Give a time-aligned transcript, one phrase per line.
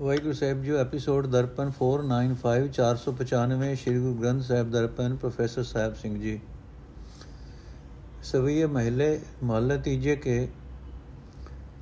[0.00, 6.18] Waheguru Sahib ji episode Darpan 495 495 Shri Guru Granth Sahib Darpan professor Sahib Singh
[6.20, 6.40] ji.
[8.22, 9.08] ਸਵੀਏ ਮਹੱਲੇ
[9.44, 10.36] ਮਹੱਲੇ ਤੀਜੇ ਕੇ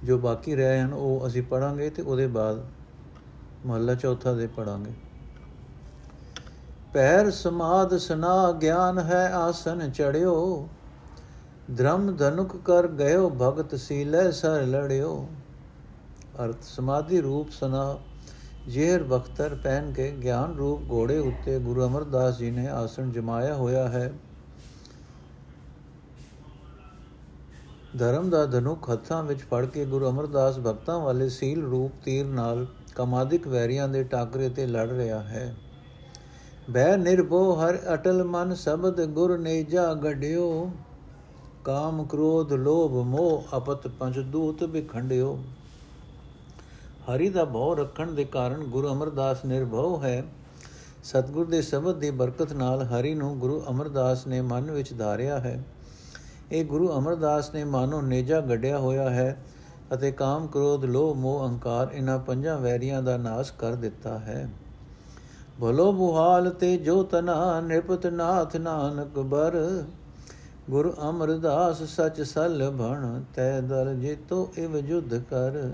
[0.04, 2.64] ਜੋ ਬਾਕੀ ਰਹੇ ਹਨ, ਉਹ ਅਸੀਂ ਪੜਾਂਗੇ ਤੇ ਉਹਦੇ ਬਾਅਦ
[3.66, 4.92] ਮਹੱਲਾ ਚੌਥਾ ਦੇ ਪੜਾਂਗੇ
[6.92, 10.68] ਪੈਰ ਸਮਾਦ ਸਨਾ ਗਿਆਨ ਹੈ ਆਸਨ ਚੜਿਓ,
[11.76, 15.26] ਧਰਮ ਧਨੁਕ ਕਰ ਗਇਓ, ਭਗਤ ਸੀਲੇ ਸਰ ਲੜਿਓ।
[16.40, 17.98] ਅਰਥ ਸਮਾਧੀ ਰੂਪ ਸਨਾ
[18.68, 23.88] ਜੇਰ ਬਖਤਰ ਪਹਿਨ ਕੇ ਗਿਆਨ ਰੂਪ ਘੋੜੇ ਉੱਤੇ ਗੁਰੂ ਅਮਰਦਾਸ ਜੀ ਨੇ ਆਸਣ ਜਮਾਇਆ ਹੋਇਆ
[23.88, 24.12] ਹੈ।
[27.98, 32.66] ਧਰਮ ਦਾ ਧਨੁਕ ਹੱਥਾਂ ਵਿੱਚ ਫੜ ਕੇ ਗੁਰੂ ਅਮਰਦਾਸ ਭਗਤਾਂ ਵਾਲੇ ਸੀਲ ਰੂਪ ਤੀਰ ਨਾਲ
[32.94, 35.54] ਕਮਾਦਿਕ ਵੈਰੀਆਂ ਦੇ ਟਾਕਰੇ ਤੇ ਲੜ ਰਿਹਾ ਹੈ।
[36.70, 40.70] ਬੈ ਨਿਰਭੋ ਹਰ ਅਟਲ ਮਨ ਸ਼ਬਦ ਗੁਰ ਨੇਜਾ ਗੜਿਓ
[41.64, 45.38] ਕਾਮ ਕ੍ਰੋਧ ਲੋਭ ਮੋਹ ਅਪਤ ਪੰਜ ਦੂਤ ਵਿਖੰਡਿਓ।
[47.08, 50.24] ਹਰੀ ਦਾ ਭਉ ਰੱਖਣ ਦੇ ਕਾਰਨ ਗੁਰੂ ਅਮਰਦਾਸ ਨਿਰਭਉ ਹੈ।
[51.04, 55.62] ਸਤਗੁਰ ਦੇ ਸ਼ਬਦ ਦੀ ਬਰਕਤ ਨਾਲ ਹਰੀ ਨੂੰ ਗੁਰੂ ਅਮਰਦਾਸ ਨੇ ਮਨ ਵਿੱਚ ਧਾਰਿਆ ਹੈ।
[56.52, 59.36] ਇਹ ਗੁਰੂ ਅਮਰਦਾਸ ਨੇ ਮਾਨੋ ਨੇਜਾ ਗੱਡਿਆ ਹੋਇਆ ਹੈ
[59.94, 64.48] ਅਤੇ ਕਾਮ ਕ੍ਰੋਧ, ਲੋਭ, ਮੋਹ, ਅਹੰਕਾਰ ਇਹਨਾਂ ਪੰਜਾਂ ਵੈਰੀਆਂ ਦਾ ਨਾਸ਼ ਕਰ ਦਿੱਤਾ ਹੈ।
[65.60, 69.82] ਭਲੋ ਬੁਹਾਲ ਤੇ ਜੋ ਤਨਾ ਨਿਰਪਤ ਨਾਥ ਨਾਨਕ ਬਰ,
[70.70, 75.70] ਗੁਰੂ ਅਮਰਦਾਸ ਸਚ ਸਲ ਭਣ, ਤੈ ਦਰ ਜੀਤੋ ਇਵ ਜੁਧ ਕਰ।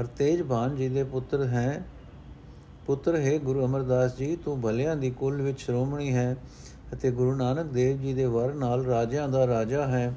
[0.00, 1.84] ਅਰ ਤੇਜਭਾਨ ਜੀ ਦੇ ਪੁੱਤਰ ਹੈ
[2.86, 6.36] ਪੁੱਤਰ ਹੈ ਗੁਰੂ ਅਮਰਦਾਸ ਜੀ, ਤੂੰ ਭਲਿਆਂ ਦੀ ਕੁੱਲ ਵਿੱਚ ਸ਼੍ਰੋਮਣੀ ਹੈ
[6.92, 10.16] ਅਤੇ ਗੁਰੂ ਨਾਨਕ ਦੇਵ ਜੀ ਦੇ ਵਰ ਨਾਲ ਰਾਜਿਆਂ ਦਾ ਰਾਜਾ ਹੈ।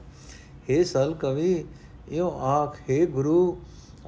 [0.70, 1.66] हे ਸਲ ਕਵੀ
[2.10, 3.58] ਇਹੋ ਆਖ, ਹੈ ਗੁਰੂ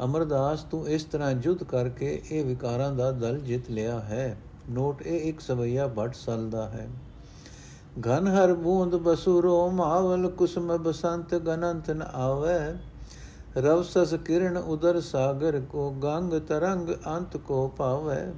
[0.04, 4.38] ਅਮਰਦਾਸ, ਤੂੰ ਇਸ ਤਰ੍ਹਾਂ ਜੁਦ ਕਰਕੇ ਇਹ ਵਿਕਾਰਾਂ ਦਾ ਦਲ ਜਿੱਤ ਲਿਆ ਹੈ।
[4.70, 6.88] ਨੋਟ, ਇਹ ਇੱਕ ਸਵਈਆ ਭਟ ਸਲ ਦਾ ਹੈ।
[8.08, 12.60] ਘਨ ਹਰ ਬੂੰਦ ਬਸੁਰੋ, ਮਾਵਲ ਕੁਸਮ ਬਸੰਤ ਗਨੰਤ ਨ ਆਵੇ।
[13.58, 18.34] ਰਵ ਸਸ ਕਿਰਨ ਉਦਰ ਸਾਗਰ ਕੋ ਗੰਗ ਤਰੰਗ ਅੰਤ ਕੋ ਪਾਵੇ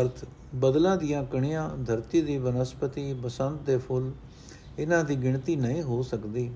[0.00, 4.10] ਅਰਥ, ਬਦਲਾਂ ਦੀਆਂ ਕਣੀਆਂ ਧਰਤੀ ਦੀ ਬਨਸਪਤੀ, ਬਸੰਤ ਦੇ ਫੁੱਲ,
[4.78, 6.50] ਇਹਨਾਂ ਦੀ ਗਿਣਤੀ ਨਹੀਂ ਹੋ ਸਕਦੀ।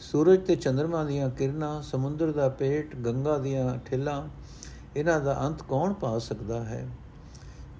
[0.00, 4.22] ਸੂਰਜ ਤੇ ਚੰ드ਰਮਾ ਦੀਆਂ ਕਿਰਨਾਂ, ਸਮੁੰਦਰ ਦਾ ਪੇਟ, ਗੰਗਾ ਦੀਆਂ ਠੇਲਾਂ,
[4.96, 6.86] ਇਹਨਾਂ ਦਾ ਅੰਤ ਕੌਣ ਪਾ ਸਕਦਾ ਹੈ?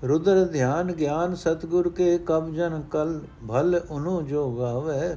[0.04, 5.14] ਰੁਦਰ ਧਿਆਨ, ਗਿਆਨ, ਸਤਗੁਰ ਕੇ ਕਬ ਜਨ ਕਲ, ਭਲ ਉਨੋ ਜੋ ਗਾਵੇ।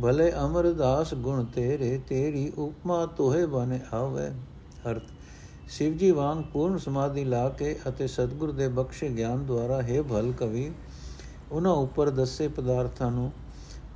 [0.00, 4.28] ਭਲੇ ਅਮਰਦਾਸ ਗੁਣ ਤੇਰੇ, ਤੇਰੀ ਉਪਮਾ ਤੋਹੇ ਬਨ ਆਵੇ।
[4.90, 5.02] ਅਰਥ,
[5.68, 10.32] ਸ਼ਿਵ ਜੀ ਵਾਂਗ ਪੂਰਨ ਸਮਾਧੀ ਲਾ ਕੇ ਅਤੇ ਸਤਗੁਰ ਦੇ ਬਖਸ਼ੇ ਗਿਆਨ ਦੁਆਰਾ ਹੈ ਭਲ
[10.32, 10.70] ਕਵੀ,
[11.52, 13.30] ਉਹਨਾਂ ਉੱਪਰ ਦੱਸੇ ਪਦਾਰਥਾਂ ਨੂੰ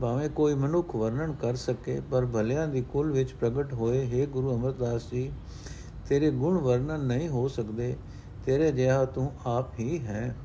[0.01, 4.55] ਭਾਵੇਂ ਕੋਈ ਮਨੁੱਖ ਵਰਣਨ ਕਰ ਸਕੇ, ਪਰ ਭਲਿਆਂ ਦੀ ਕੁਲ ਵਿੱਚ ਪ੍ਰਗਟ ਹੋਏ ਹੈ ਗੁਰੂ
[4.55, 5.31] ਅਮਰਦਾਸ ਜੀ,
[6.09, 7.97] ਤੇਰੇ ਗੁਣ ਵਰਣਨ ਨਹੀਂ ਹੋ ਸਕਦੇ,
[8.45, 10.37] ਤੇਰੇ ਜਿਹਾ ਤੂੰ ਆਪ ਹੀ ਹੈ।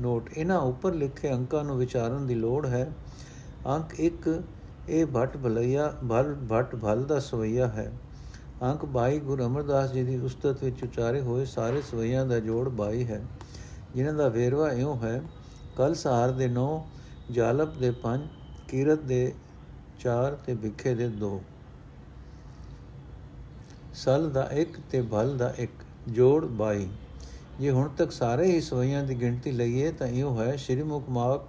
[0.00, 2.92] ਨੋਟ, ਇਹਨਾਂ ਉੱਪਰ ਲਿਖੇ ਅੰਕਾਂ ਨੂੰ ਵਿਚਾਰਨ ਦੀ ਲੋੜ ਹੈ।
[3.66, 4.30] ਅੰਕ 1
[4.88, 7.92] ਇਹ ਭਟ ਭਲਈਆ ਭਲ ਭਟ ਭਲ ਦਾ ਸਵਈਆ ਹੈ।
[8.62, 13.04] ਅੰਕ 22 ਗੁਰੂ ਅਮਰਦਾਸ ਜੀ ਦੀ ਉਸਤਤ ਵਿੱਚ ਉਚਾਰੇ ਹੋਏ ਸਾਰੇ ਸਵਈਆਂ ਦਾ ਜੋੜ 22
[13.04, 13.22] ਹੈ।
[13.94, 15.22] ਜਿਨ੍ਹਾਂ ਦਾ ਵੇਰਵਾ ਇਉਂ ਹੈ
[15.76, 16.66] ਕਲ ਸਹਾਰ ਦੇ 9
[17.30, 18.26] ਜਾਲਪ ਦੇ 5
[18.68, 19.34] ਕੀਰਤ ਦੇ
[20.00, 21.38] 4 ਤੇ ਵਿਖੇ ਦੇ 2
[23.94, 26.86] ਸਲ ਦਾ 1 ਤੇ ਭਲ ਦਾ 1 ਜੋੜ 22
[27.60, 31.42] ਜੇ ਹੁਣ ਤੱਕ ਸਾਰੇ ਹੀ ਸਵਈਆਂ ਦੀ ਗਿਣਤੀ ਲਈਏ ਤਾਂ ਇਹ ਹੈ, ਸ਼੍ਰੀ ਮੁਖ ਮਾਕ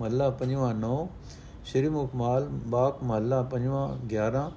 [0.00, 1.08] ਮਹੱਲਾ ਪੰਜਵਾਂ 9
[1.66, 4.50] ਸ਼੍ਰੀ ਮੁਖਮਾਲ ਬਾਕ ਮਹੱਲਾ ਪੰਜਵਾਂ 11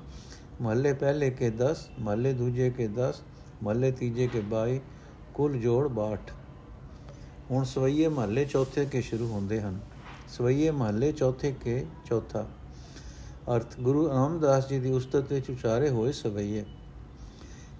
[0.62, 3.22] ਮਹੱਲੇ ਪਹਿਲੇ ਕੇ 10 ਮਹੱਲੇ ਦੂਜੇ ਕੇ 10
[3.64, 4.80] ਮਹੱਲੇ ਤੀਜੇ ਕੇ 22
[5.34, 6.18] ਕੁੱਲ ਜੋੜ 62
[7.52, 9.80] ਹੁਣ ਸਵਈਏ ਮਹੱਲੇ ਚੌਥੇ ਕੇ ਸ਼ੁਰੂ ਹੁੰਦੇ ਹਨ।
[10.28, 12.46] ਸਵਈਏ ਮਹੱਲੇ ਚੌਥੇ ਕੇ ਚੌਥਾ।
[13.56, 16.66] ਅਰਥ, ਗੁਰੂ ਰਾਮਦਾਸ ਜੀ ਦੀ ਉਸਤਤ ਵਿੱਚ ਉਚਾਰੇ ਹੋਏ ਸਵਈਏ।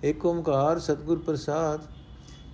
[0.04, 1.82] ਏਕ ਓਮਕਾਰ ਸਤਗੁਰ ਪ੍ਰਸਾਦ,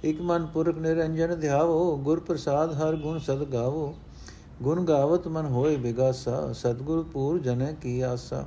[0.05, 3.95] ਇਕ ਮਨ ਪੁਰਖ ਨਿਰੰਜਨ ਧਿਆਵੋ, ਗੁਰ ਪ੍ਰਸਾਦ ਹਰ ਗੁਣ ਸਦ ਗਾਵੋ।
[4.61, 8.45] ਗੁਣ ਗਾਵਤ ਮਨ ਹੋਏ ਬਿਗਾਸਾ, ਸਤਗੁਰ ਪੂਰ ਜਨੇ ਕੀ ਆਸਾ।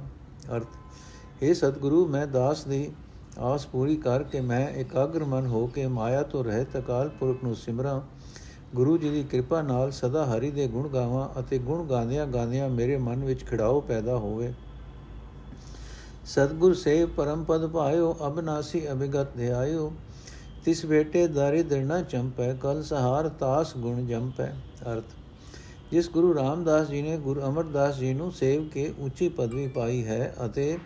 [0.56, 2.90] ਅਰਥ ਇਹ ਸਤਗੁਰੂ, ਮੈਂ ਦਾਸ ਦੀ
[3.38, 8.00] ਆਸ ਪੂਰੀ ਕਰਕੇ ਮੈਂ ਇਕਾਗਰ ਮਨ ਹੋ ਕੇ ਮਾਇਆ ਤੋਂ ਰਹਿਤ ਅਕਾਲ ਪੁਰਖ ਨੂੰ ਸਿਮਰਾਂ।
[8.74, 12.96] ਗੁਰੂ ਜੀ ਦੀ ਕਿਰਪਾ ਨਾਲ ਸਦਾ ਹਰੀ ਦੇ ਗੁਣ ਗਾਵਾਂ ਅਤੇ ਗੁਣ ਗਾਉਂਦਿਆਂ ਗਾਉਂਦਿਆਂ ਮੇਰੇ
[12.96, 14.52] ਮਨ ਵਿੱਚ ਖਿੜਾਓ ਪੈਦਾ ਹੋਵੇ।
[16.26, 19.92] ਸਤਗੁਰ ਸੇ ਪਰਮ ਪਦ ਪਾਇਓ ਅਬਨਾਸੀ ਅਭਿਗਤ ਧਿਆਇਓ।
[20.64, 24.52] ਤਿਸ ਬੇਟੇ ਦਾਰਿਦਰ ਨ ਚੰਪੈ, ਕਲ ਸਹਾਰ ਤਾਸ ਗੁਣ ਜੰਪੈ।
[24.92, 25.04] ਅਰਥ
[25.92, 30.34] ਜਿਸ ਗੁਰੂ ਰਾਮਦਾਸ ਜੀ ਨੇ ਗੁਰੂ ਅਮਰਦਾਸ ਜੀ ਨੂੰ ਸੇਵ ਕੇ ਉੱਚੀ ਪਦਵੀ ਪਾਈ ਹੈ
[30.44, 30.78] ਅਤੇ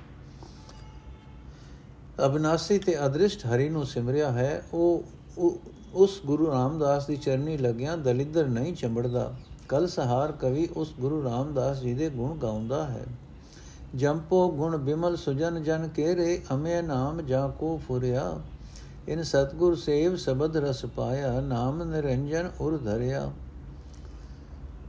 [2.27, 5.05] ਅਬਨਾਸੀ ਤੇ ਅਦ੍ਰਿਸ਼ਟ ਹਰੀ ਨੂੰ ਸਿਮਰਿਆ ਹੈ, ਉਹ
[5.95, 9.33] ਉਸ ਗੁਰੂ ਰਾਮਦਾਸ ਦੀ ਚਰਨੀ ਲੱਗਿਆ ਦਲਿੱਦਰ ਨਹੀਂ ਚੰਬੜਦਾ।
[9.69, 13.05] ਕਲ ਸਹਾਰ ਕਵੀ ਉਸ ਗੁਰੂ ਰਾਮਦਾਸ ਜੀ ਦੇ ਗੁਣ ਗਾਉਂਦਾ ਹੈ।
[13.95, 18.41] ਜੰਪੋ ਗੁਣ ਬਿਮਲ ਸੁਜਨ ਜਨ ਕੇਰੇ, ਅਮੇ ਨਾਮ ਜਾ ਕੋ ਫੁਰਿਆ।
[19.09, 23.31] ਇਨ ਸਤਗੁਰ ਸੇਵ ਸਬਦ ਰਸ ਪਾਇਆ, ਨਾਮ ਨਿਰੰਜਨ ਉਰ ਧਰਿਆ।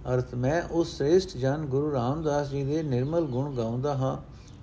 [0.10, 4.18] ਅਰਥ, ਮੈਂ ਉਸ ਸ੍ਰੇਸ਼ਟ ਜਨ ਗੁਰੂ ਰਾਮਦਾਸ ਜੀ ਦੇ ਨਿਰਮਲ ਗੁਣ ਗਾਉਂਦਾ ਹਾਂ,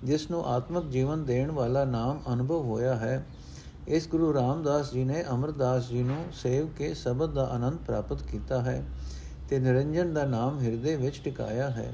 [0.05, 3.25] ਜਿਸ ਨੂੰ ਆਤਮਿਕ ਜੀਵਨ ਦੇਣ ਵਾਲਾ ਨਾਮ ਅਨੁਭਵ ਹੋਇਆ ਹੈ।
[3.87, 8.61] ਇਸ ਗੁਰੂ ਰਾਮਦਾਸ ਜੀ ਨੇ ਅਮਰਦਾਸ ਜੀ ਨੂੰ ਸੇਵ ਕੇ ਸ਼ਬਦ ਦਾ ਆਨੰਦ ਪ੍ਰਾਪਤ ਕੀਤਾ
[8.61, 8.83] ਹੈ
[9.49, 11.93] ਤੇ ਨਿਰੰਜਨ ਦਾ ਨਾਮ ਹਿਰਦੇ ਵਿੱਚ ਟਿਕਾਇਆ ਹੈ।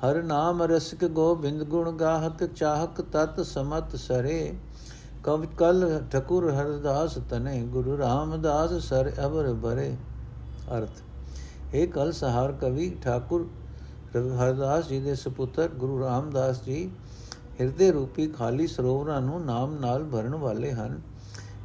[0.00, 4.54] ਹਰ ਨਾਮ ਰਸਿਕ ਗੋਬਿੰਦ ਗੁਣ ਗਾਹਕ ਚਾਹਕ ਤਤ ਸਮਤ ਸਰੇ,
[5.24, 9.94] ਕਵ ਕਲ ਠਕੁਰ ਹਰਦਾਸ ਤਨੇ, ਗੁਰੂ ਰਾਮਦਾਸ ਸਰ ਅਬਰ ਬਰੇ।
[10.76, 11.02] ਅਰਥ
[11.74, 13.46] ਇਹ ਕਲ ਸਹਾਰ ਕਵੀ ਠਾਕੁਰ
[14.16, 16.90] ਹਰਦਾਸ ਜੀ ਦੇ ਸੁਪੁੱਤਰ ਗੁਰੂ ਰਾਮਦਾਸ ਜੀ,
[17.60, 21.00] ਹਿਰਦੇ ਰੂਪੀ ਖਾਲੀ ਸਰੋਵਰਾਂ ਨੂੰ ਨਾਮ ਨਾਲ ਭਰਨ ਵਾਲੇ ਹਨ।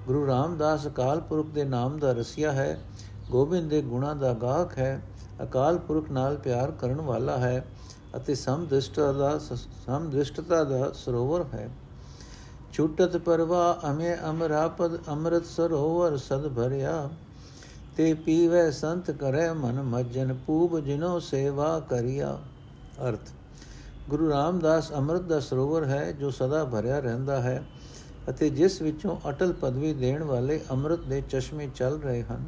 [0.08, 2.78] ਗੁਰੂ ਰਾਮਦਾਸ ਅਕਾਲ ਪੁਰਖ ਦੇ ਨਾਮ ਦਾ ਰਸੀਆ ਹੈ,
[3.32, 5.02] ਗੋਬਿੰਦ ਦੇ ਗੁਣਾ ਦਾ ਗਾਹਕ ਹੈ,
[5.44, 7.66] ਅਕਾਲ ਪੁਰਖ ਨਾਲ ਪਿਆਰ ਕਰਨ ਵਾਲਾ ਹੈ
[8.18, 11.70] ਅਤੇ ਸਮਦ੍ਰਿਸ਼ਟਤਾ ਦਾ ਸਮਦ੍ਰਿਸ਼ਟਤਾ ਦਾ ਸਰੋਵਰ ਹੈ।
[12.74, 17.10] ਛੁਟਤ ਪਰਵਾ ਅਮੇ ਅਮਰਾਪਦ ਅੰਮ੍ਰਿਤ ਸਰੋਵਰ ਸਦ ਭਰਿਆ।
[17.98, 22.38] ਤੇ ਪੀਵੇ ਸੰਤ ਕਰੇ ਮਨ ਮਜਨ, ਪੂਬ ਜਿਨੋ ਸੇਵਾ ਕਰਿਆ।
[23.10, 23.30] ਅਰਥ,
[24.10, 27.64] ਗੁਰੂ ਰਾਮਦਾਸ ਅੰਮ੍ਰਿਤ ਦਾ ਸਰੋਵਰ ਹੈ ਜੋ ਸਦਾ ਭਰਿਆ ਰਹਿੰਦਾ ਹੈ
[28.30, 32.46] ਅਤੇ ਜਿਸ ਵਿੱਚੋਂ ਅਟਲ ਪਦਵੀ ਦੇਣ ਵਾਲੇ ਅੰਮ੍ਰਿਤ ਦੇ ਚਸ਼ਮੇ ਚੱਲ ਰਹੇ ਹਨ।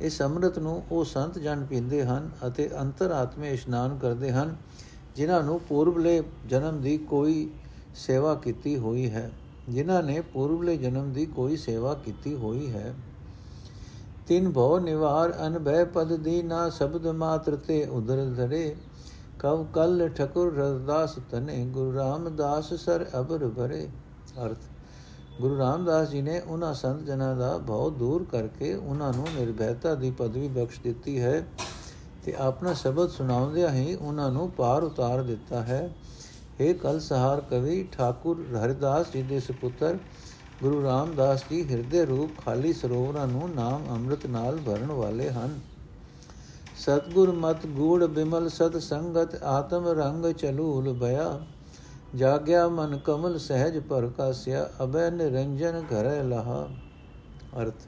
[0.00, 4.56] ਇਸ ਅੰਮ੍ਰਿਤ ਨੂੰ ਉਹ ਸੰਤ ਜਨ ਪੀਂਦੇ ਹਨ ਅਤੇ ਅੰਤਰਾਤਮੇ ਇਸ਼ਨਾਨ ਕਰਦੇ ਹਨ,
[5.16, 7.48] ਜਿਨ੍ਹਾਂ ਨੂੰ ਪੂਰਬਲੇ ਜਨਮ ਦੀ ਕੋਈ
[7.96, 9.30] ਸੇਵਾ ਕੀਤੀ ਹੋਈ ਹੈ।
[9.68, 12.94] ਜਿਨ੍ਹਾਂ ਨੇ ਪੂਰਬਲੇ ਜਨਮ ਦੀ ਕੋਈ ਸੇਵਾ ਕੀਤੀ ਹੋਈ ਹੈ।
[14.30, 18.76] ਤਿਨ ਭਉ ਨਿਵਾਰ ਅਨਭੈ ਪਦ ਦੀਨਾ ਸ਼ਬਦ ਮਾਤਰ ਤੇ ਉਦਰ ਧਰੇ।
[19.38, 23.88] ਕਵ ਕਲ ਠਕੁਰ ਰਸਦਾਸ ਤਨੇ ਗੁਰੂ ਰਾਮਦਾਸ ਸਰ ਅਬਰ ਭਰੇ।
[24.44, 24.58] ਅਰਥ,
[25.40, 30.10] ਗੁਰੂ ਰਾਮਦਾਸ ਜੀ ਨੇ ਉਹਨਾਂ ਸੰਤ ਜਨਾਂ ਦਾ ਭਉ ਦੂਰ ਕਰਕੇ ਉਹਨਾਂ ਨੂੰ ਨਿਰਭੈਤਾ ਦੀ
[30.10, 31.46] ਪਦਵੀ ਬਖਸ਼ ਦਿੱਤੀ ਹੈ
[32.24, 35.88] ਤੇ ਆਪਣਾ ਸ਼ਬਦ ਸੁਣਾਉਂਦਿਆਂ ਹੀ ਉਹਨਾਂ ਨੂੰ ਪਾਰ ਉਤਾਰ ਦਿੱਤਾ ਹੈ।
[36.60, 39.98] ਇਹ ਕਲ ਸਹਾਰ ਕਵੀ, ਠਾਕੁਰ ਹਰਿਦਾਸ ਜੀ ਦੇ ਸੁਪੁੱਤਰ
[40.62, 45.58] ਗੁਰੂ ਰਾਮਦਾਸ ਜੀ ਹਿਰਦੇ ਰੂਪ ਖਾਲੀ ਸਰੋਵਰਾਂ ਨੂੰ ਨਾਮ ਅੰਮ੍ਰਿਤ ਨਾਲ ਭਰਨ ਵਾਲੇ ਹਨ।
[46.78, 51.40] ਸਤਗੁਰ ਮਤ ਗੂੜ ਬਿਮਲ ਸਤ ਸੰਗਤ ਆਤਮ ਰੰਗ ਚਲੂਲ ਭਇਆ।
[52.14, 56.62] ਜਾਗਿਆ ਮਨ ਕਮਲ ਸਹਿਜ ਪ੍ਰਕਾਸਿਆ ਅਬੈ ਨਿਰੰਜਨ ਘਰੈ ਲਹਾ।
[57.62, 57.86] ਅਰਥ,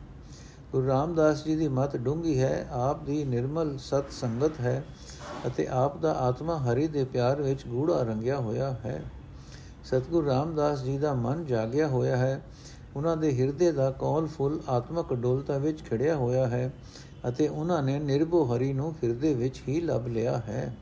[0.73, 4.83] ਗੁਰੂ ਰਾਮਦਾਸ ਜੀ ਦੀ ਮਤ ਡੂੰਗੀ ਹੈ, ਆਪ ਦੀ ਨਿਰਮਲ ਸਤ ਸੰਗਤ ਹੈ
[5.47, 9.03] ਅਤੇ ਆਪ ਦਾ ਆਤਮਾ ਹਰੀ ਦੇ ਪਿਆਰ ਵਿੱਚ ਗੂੜਾ ਰੰਗਿਆ ਹੋਇਆ ਹੈ।
[9.85, 12.43] ਸਤਗੁਰ ਰਾਮਦਾਸ ਜੀ ਦਾ ਮਨ ਜਾਗਿਆ ਹੋਇਆ ਹੈ
[12.97, 16.73] ਉਹਨਾਂ ਦੇ ਹਿਰਦੇ ਦਾ ਕੌਲ ਫੁੱਲ ਆਤਮਕ ਡੋਲਤਾ ਵਿੱਚ ਖੜਿਆ ਹੋਇਆ ਹੈ
[17.29, 20.75] ਅਤੇ ਉਹਨਾਂ ਨੇ ਨਿਰਭਉ ਹਰੀ ਨੂੰ ਹਿਰਦੇ ਵਿੱਚ ਹੀ ਲੱਭ ਲਿਆ ਹੈ।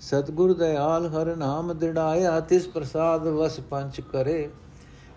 [0.00, 4.48] ਸਤਗੁਰ ਦਇਆਲ ਹਰ ਨਾਮ ਦਿੜਾਇਆ, ਤਿਸ ਪ੍ਰਸਾਦ ਵਸ ਪੰਚ ਕਰੇ।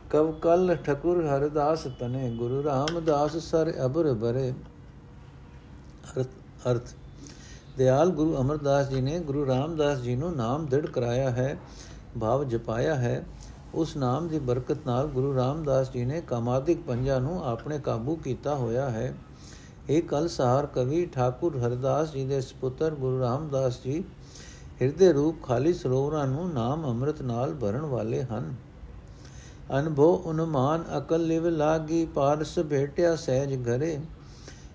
[0.10, 4.52] ਕਵ ਕਲ ਠਕੁਰ ਹਰਦਾਸ ਤਨੇ, ਗੁਰੂ ਰਾਮਦਾਸ ਸਰ ਅਬਰ ਬਰੇ।
[6.12, 6.28] ਅਰਥ
[6.72, 6.94] ਅਰਥ
[7.78, 11.58] ਦਿਆਲ ਗੁਰੂ ਅਮਰਦਾਸ ਜੀ ਨੇ ਗੁਰੂ ਰਾਮਦਾਸ ਜੀ ਨੂੰ ਨਾਮ ਦ੍ਰਿੜ ਕਰਾਇਆ ਹੈ,
[12.20, 13.24] ਭਾਵ ਜਪਾਇਆ ਹੈ।
[13.74, 18.56] ਉਸ ਨਾਮ ਦੀ ਬਰਕਤ ਨਾਲ ਗੁਰੂ ਰਾਮਦਾਸ ਜੀ ਨੇ ਕਾਮਾਦਿਕ ਪੰਜਾਂ ਨੂੰ ਆਪਣੇ ਕਾਬੂ ਕੀਤਾ
[18.56, 19.14] ਹੋਇਆ ਹੈ।
[19.90, 24.04] ਇਹ ਕਲ ਸਹਾਰ ਕਵੀ ਠਾਕੁਰ ਹਰਦਾਸ ਜੀ ਦੇ ਸੁਪੁੱਤਰ ਗੁਰੂ ਰਾਮਦਾਸ ਜੀ
[24.82, 28.56] ਹਿਰਦੇ ਰੂਪ ਖਾਲੀ ਸਰੋਵਰਾਂ ਨੂੰ ਨਾਮ ਅੰਮ੍ਰਿਤ ਨਾਲ ਭਰਨ ਵਾਲੇ ਹਨ।
[29.80, 34.00] ਅਨਭੋ ਉਨਮਾਨ ਅਕਲ ਲਿਵ ਲਾਗੀ, ਪਾਰਸ ਭੇਟਿਆ ਸਹਿਜ ਘਰੇ।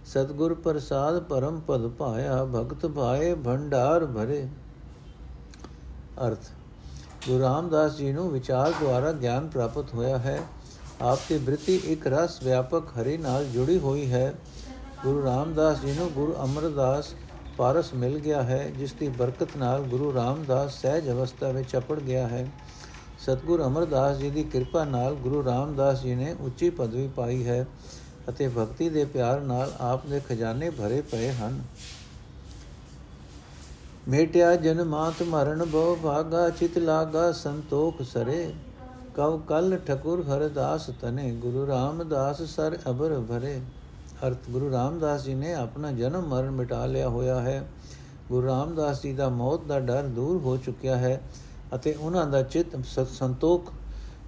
[0.06, 4.48] ਸਤਗੁਰ ਪ੍ਰਸਾਦ ਪਰਮ ਪਦ ਪਾਇਆ ਭਗਤ ਭਾਏ ਭੰਡਾਰ ਭਰੇ।
[6.26, 6.50] ਅਰਥ
[7.26, 10.38] ਗੁਰੂ ਰਾਮਦਾਸ ਜੀ ਨੂੰ ਵਿਚਾਰ ਦੁਆਰਾ ਗਿਆਨ ਪ੍ਰਾਪਤ ਹੋਇਆ ਹੈ।
[11.02, 14.32] ਆਪ ਦੀ ਬ੍ਰਿਤੀ ਇੱਕ ਰਸ ਵਿਆਪਕ ਹਰੀ ਨਾਲ ਜੁੜੀ ਹੋਈ ਹੈ।
[15.02, 17.14] ਗੁਰੂ ਰਾਮਦਾਸ ਜੀ ਨੂੰ ਗੁਰੂ ਅਮਰਦਾਸ
[17.56, 22.26] ਪਾਰਸ ਮਿਲ ਗਿਆ ਹੈ ਜਿਸ ਦੀ ਬਰਕਤ ਨਾਲ ਗੁਰੂ ਰਾਮਦਾਸ ਸਹਿਜ ਅਵਸਥਾ ਵਿੱਚ ਅਪੜ ਗਿਆ
[22.28, 22.46] ਹੈ।
[23.18, 27.66] ਸਤਗੁਰ ਅਮਰਦਾਸ ਜੀ ਦੀ ਕਿਰਪਾ ਨਾਲ ਗੁਰੂ ਰਾਮਦਾਸ ਜੀ ਨੇ ਉੱਚੀ ਪਦਵੀ ਪਾਈ ਹੈ
[28.28, 31.62] ਅਤੇ ਭਗਤੀ ਦੇ ਪਿਆਰ ਨਾਲ ਆਪ ਦੇ ਖਜ਼ਾਨੇ ਭਰੇ ਪਏ ਹਨ।
[34.10, 38.52] ਮੇਟਿਆ ਜਨ ਮਾਤ ਮਰਨ ਬੋ ਭਾਗਾ, ਚਿਤ ਲਾਗਾ ਸੰਤੋਖ ਸਰੇ।
[39.16, 43.60] ਕਉ ਕਲ ਠਕੁਰ ਹਰਦਾਸ ਤਨੇ, ਗੁਰੂ ਰਾਮਦਾਸ ਸਰ ਅਬਰ ਭਰੇ।
[44.26, 47.62] ਅਰਥ, ਗੁਰੂ ਰਾਮਦਾਸ ਜੀ ਨੇ ਆਪਣਾ ਜਨਮ ਮਰਨ ਮਿਟਾ ਲਿਆ ਹੋਇਆ ਹੈ।
[48.28, 51.20] ਗੁਰੂ ਰਾਮਦਾਸ ਜੀ ਦਾ ਮੌਤ ਦਾ ਡਰ ਦੂਰ ਹੋ ਚੁੱਕਿਆ ਹੈ
[51.74, 52.76] ਅਤੇ ਉਹਨਾਂ ਦਾ ਚਿੱਤ
[53.10, 53.72] ਸੰਤੋਖ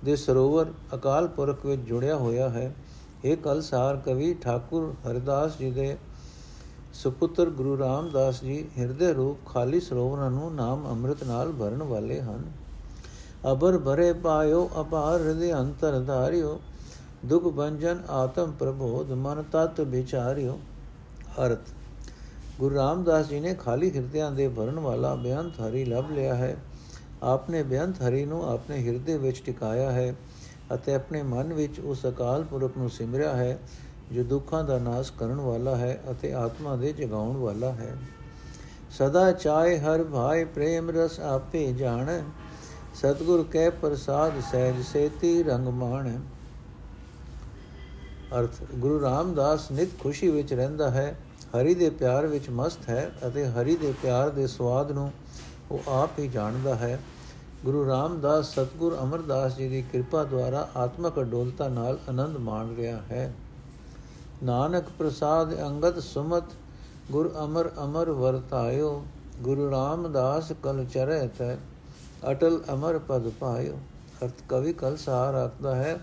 [0.04, 2.72] ਦੇ ਸਰੋਵਰ ਅਕਾਲ ਪੁਰਖ ਵਿੱਚ ਜੁੜਿਆ ਹੋਇਆ ਹੈ।
[3.24, 5.96] ਇਹ ਕਲਸਾਰ ਕਵੀ, ਠਾਕੁਰ ਹਰਦਾਸ ਜੀ ਦੇ
[6.94, 12.42] ਸੁਪੁੱਤਰ ਗੁਰੂ ਰਾਮਦਾਸ ਜੀ ਹਿਰਦੇ ਰੂਪ ਖਾਲੀ ਸਰੋਵਰਾਂ ਨੂੰ ਨਾਮ ਅੰਮ੍ਰਿਤ ਨਾਲ ਭਰਨ ਵਾਲੇ ਹਨ।
[13.52, 16.58] ਅਬਰ ਭਰੇ ਪਾਇਓ, ਅਪਾਰ ਹਿਰਦੇ ਅੰਤਰ ਧਾਰਿਓ,
[17.26, 20.58] ਦੁਖ ਬੰਜਨ ਆਤਮ ਪ੍ਰਬੋਧ, ਮਨ ਤਤ ਵਿਚਾਰਿਓ।
[21.46, 21.72] ਅਰਥ,
[22.60, 26.56] ਗੁਰੂ ਰਾਮਦਾਸ ਜੀ ਨੇ ਖਾਲੀ ਹਿਰਦਿਆਂ ਦੇ ਭਰਨ ਵਾਲਾ ਬੇਅੰਤ ਹਰੀ ਲੱਭ ਲਿਆ ਹੈ।
[27.22, 30.14] ਆਪਨੇ ਬੇਅੰਤ ਹਰੀ ਨੂੰ ਆਪਣੇ ਹਿਰਦੇ ਵਿੱਚ ਟਿਕਾਇਆ ਹੈ
[30.74, 33.58] ਅਤੇ ਆਪਣੇ ਮਨ ਵਿੱਚ ਉਸ ਅਕਾਲ ਪੁਰਖ ਨੂੰ ਸਿਮਰਿਆ ਹੈ
[34.12, 37.96] ਜੋ ਦੁੱਖਾਂ ਦਾ ਨਾਸ਼ ਕਰਨ ਵਾਲਾ ਹੈ ਅਤੇ ਆਤਮਾ ਦੇ ਜਗਾਉਣ ਵਾਲਾ ਹੈ।
[38.90, 42.22] ਸਦਾ ਚਾਏ ਹਰ ਭਾਈ ਪ੍ਰੇਮ ਰਸ ਆਪੇ ਜਾਣ।
[42.94, 46.20] ਸਤਗੁਰ ਕੈ ਪ੍ਰਸਾਦ ਸਹਿਜ ਸੇਤੀ ਰੰਗ ਮਾਣ।
[48.38, 53.46] ਅਰਥ, ਗੁਰੂ ਰਾਮਦਾਸ ਨਿਤ ਖੁਸ਼ੀ ਵਿੱਚ ਰਹਿੰਦਾ ਹੈ, ਹਰੀ ਦੇ ਪਿਆਰ ਵਿੱਚ ਮਸਤ ਹੈ ਅਤੇ
[53.46, 55.12] ਹਰੀ ਦੇ ਪਿਆਰ ਦੇ ਸਵਾਦ ਨੂੰ
[55.70, 56.98] ਉਹ ਆਪ ਹੀ ਜਾਣਦਾ ਹੈ।
[57.64, 63.32] ਗੁਰੂ ਰਾਮਦਾਸ ਸਤਗੁਰ ਅਮਰਦਾਸ ਜੀ ਦੀ ਕਿਰਪਾ ਦੁਆਰਾ ਆਤਮਕ ਅਡੋਲਤਾ ਨਾਲ ਆਨੰਦ ਮਾਣ ਰਿਹਾ ਹੈ।
[64.42, 66.44] ਨਾਨਕ ਪ੍ਰਸਾਦ ਅੰਗਦ ਸੁਮਤ,
[67.10, 69.04] ਗੁਰ ਅਮਰ ਅਮਰ ਵਰਤਾਇਓ,
[69.42, 71.56] ਗੁਰੂ ਰਾਮਦਾਸ ਕਲ ਚਰੈ ਤੈ
[72.30, 73.78] ਅਟਲ ਅਮਰ ਪਦ ਪਾਇਓ।
[74.24, 75.98] ਅਰਥ ਕਵੀ ਕਲ ਸਾਰ ਆਖਦਾ ਹੈ,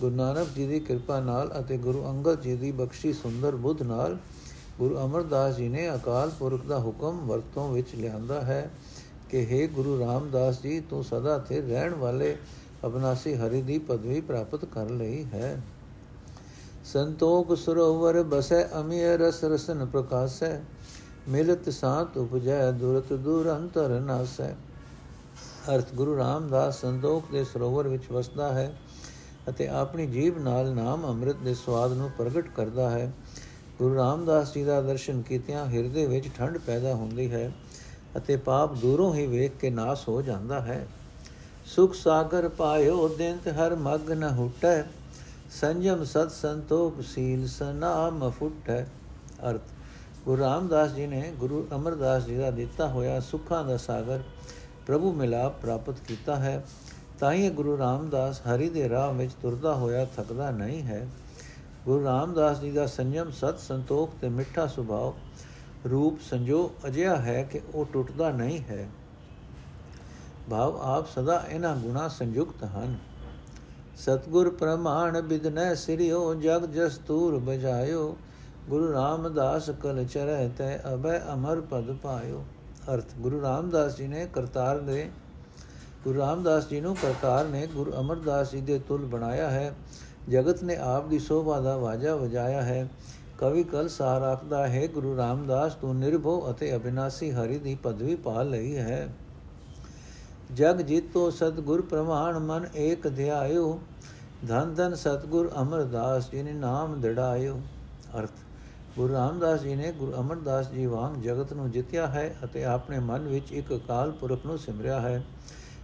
[0.00, 4.16] ਗੁਰੂ ਨਾਨਕ ਜੀ ਦੀ ਕਿਰਪਾ ਨਾਲ ਅਤੇ ਗੁਰੂ ਅੰਗਦ ਜੀ ਦੀ ਬਖਸ਼ੀ ਸੁੰਦਰ ਬੁੱਧ ਨਾਲ
[4.78, 8.70] ਗੁਰੂ ਅਮਰਦਾਸ ਜੀ ਨੇ ਅਕਾਲ ਪੁਰਖ ਦਾ ਹੁਕਮ ਵਰਤੋਂ ਵਿੱਚ ਲਿਆਂਦਾ ਹੈ
[9.30, 12.36] ਕਿ हे ਗੁਰੂ ਰਾਮਦਾਸ ਜੀ, ਤੂੰ ਸਦਾ ਤੇ ਰਹਿਣ ਵਾਲੇ
[12.86, 15.60] ਅਬਨਾਸੀ ਹਰੀ ਦੀ ਪਦਵੀ ਪ੍ਰਾਪਤ ਕਰ ਲਈ ਹੈ।
[16.84, 20.60] ਸੰਤੋਖ ਸਰੋਵਰ ਬਸੈ ਅਮਿਯ ਰਸ ਰਸਨ ਪ੍ਰਕਾਸ਼ੈ,
[21.28, 24.50] ਮਿਲਤ ਸਾਤ ਉਪਜੈ ਦੁਰਤ ਦੂਰ ਅੰਤਰ ਨਾਸੈ।
[25.74, 28.72] ਅਰਥ ਗੁਰੂ ਰਾਮਦਾਸ ਸੰਤੋਖ ਦੇ ਸਰੋਵਰ ਵਿੱਚ ਵਸਦਾ ਹੈ
[29.48, 33.12] ਅਤੇ ਆਪਣੀ ਜੀਬ ਨਾਲ ਨਾਮ ਅੰਮ੍ਰਿਤ ਦੇ ਸਵਾਦ ਨੂੰ ਪ੍ਰਗਟ ਕਰਦਾ ਹੈ।
[33.78, 37.50] ਗੁਰੂ ਰਾਮਦਾਸ ਜੀ ਦਾ ਦਰਸ਼ਨ ਕੀਤਿਆਂ ਹਿਰਦੇ ਵਿੱਚ ਠੰਡ ਪੈਦਾ ਹੁੰਦੀ ਹੈ
[38.16, 40.86] ਅਤੇ ਪਾਪ ਦੂਰੋਂ ਹੀ ਵੇਖ ਕੇ ਨਾਸ ਹੋ ਜਾਂਦਾ ਹੈ।
[41.66, 44.82] ਸੁਖ ਸਾਗਰ ਪਾਇਓ ਦਿੰਤ ਹਰ ਮਗ ਨ ਹੁਟੈ
[45.60, 48.84] ਸੰਜਮ ਸਤ ਸੰਤੋਖ ਸੀਲ ਸਨਾਮ ਫੁਟੈ
[49.50, 49.60] ਅਰਥ।
[50.24, 54.20] ਗੁਰੂ ਰਾਮਦਾਸ ਜੀ ਨੇ ਗੁਰੂ ਅਮਰਦਾਸ ਜੀ ਦਾ ਦਿੱਤਾ ਹੋਇਆ ਸੁੱਖਾਂ ਦਾ ਸਾਗਰ
[54.86, 56.64] ਪ੍ਰਭੂ ਮਿਲਾਪ ਪ੍ਰਾਪਤ ਕੀਤਾ ਹੈ।
[57.20, 61.08] ਤਾਂ ਹੀ ਗੁਰੂ ਰਾਮਦਾਸ ਹਰੀ ਦੇ ਰਾਹ ਵਿੱਚ ਤੁਰਦਾ ਹੋਇਆ ਥਕਦਾ ਨਹੀਂ ਹੈ।
[61.84, 65.12] ਗੁਰੂ ਰਾਮਦਾਸ ਜੀ ਦਾ ਸੰਜਮ ਸਤ ਸੰਤੋਖ ਤੇ ਮਿੱਠਾ ਸੁਭਾਅ
[65.88, 68.88] ਰੂਪ ਸੰਜੋ ਅਜਿਹਾ ਹੈ ਕਿ ਉਹ ਟੁੱਟਦਾ ਨਹੀਂ ਹੈ।
[70.50, 73.11] ਭਾਵ ਆਪ ਸਦਾ ਇਹਨਾਂ ਗੁਣਾ ਸੰਯੁਕਤ ਹਨ।
[73.96, 78.16] ਸਤਗੁਰ ਪ੍ਰਮਾਣ ਬਿਦਨੈ ਸਿਰਿਓ, ਜਗ ਜਸਤੂਰ ਬਜਾਇਓ।
[78.68, 82.44] ਗੁਰੂ ਰਾਮਦਾਸ ਕਲ ਚਰੈ ਤੈ ਅਬੈ ਅਮਰ ਪਦ ਪਾਇਓ।
[82.94, 85.10] ਅਰਥ, ਗੁਰੂ ਰਾਮਦਾਸ ਜੀ ਨੇ ਕਰਤਾਰ ਦੇ,
[86.04, 89.74] ਗੁਰੂ ਰਾਮਦਾਸ ਜੀ ਨੂੰ ਕਰਤਾਰ ਨੇ ਗੁਰੂ ਅਮਰਦਾਸ ਜੀ ਦੇ ਤੁਲ ਬਣਾਇਆ ਹੈ।
[90.28, 92.88] ਜਗਤ ਨੇ ਆਪ ਦੀ ਸੋਭਾ ਦਾ ਵਾਜਾ ਵਜਾਇਆ ਹੈ।
[93.38, 98.42] ਕਵੀ ਕਲ ਸਾਰ ਆਖਦਾ ਹੈ, ਗੁਰੂ ਰਾਮਦਾਸ ਤੂੰ ਨਿਰਭਉ ਅਤੇ ਅਬਿਨਾਸੀ ਹਰੀ ਦੀ ਪਦਵੀ ਪਾ
[98.42, 99.08] ਲਈ ਹੈ।
[100.54, 103.78] ਜਗ ਜੀਤੋ ਸਤਗੁਰ ਪ੍ਰਮਾਣ ਮਨ ਏਕ ਧਿਆਇਓ,
[104.48, 107.60] ਧਨ ਧਨ ਸਤਗੁਰ ਅਮਰਦਾਸ ਜੀ ਨੇ ਨਾਮ ਦਿੜਾਇਓ।
[108.18, 108.32] ਅਰਥ,
[108.96, 113.28] ਗੁਰੂ ਰਾਮਦਾਸ ਜੀ ਨੇ ਗੁਰੂ ਅਮਰਦਾਸ ਜੀ ਵਾਂਗ ਜਗਤ ਨੂੰ ਜਿੱਤਿਆ ਹੈ ਅਤੇ ਆਪਣੇ ਮਨ
[113.28, 115.22] ਵਿੱਚ ਇੱਕ ਅਕਾਲ ਪੁਰਖ ਨੂੰ ਸਿਮਰਿਆ ਹੈ।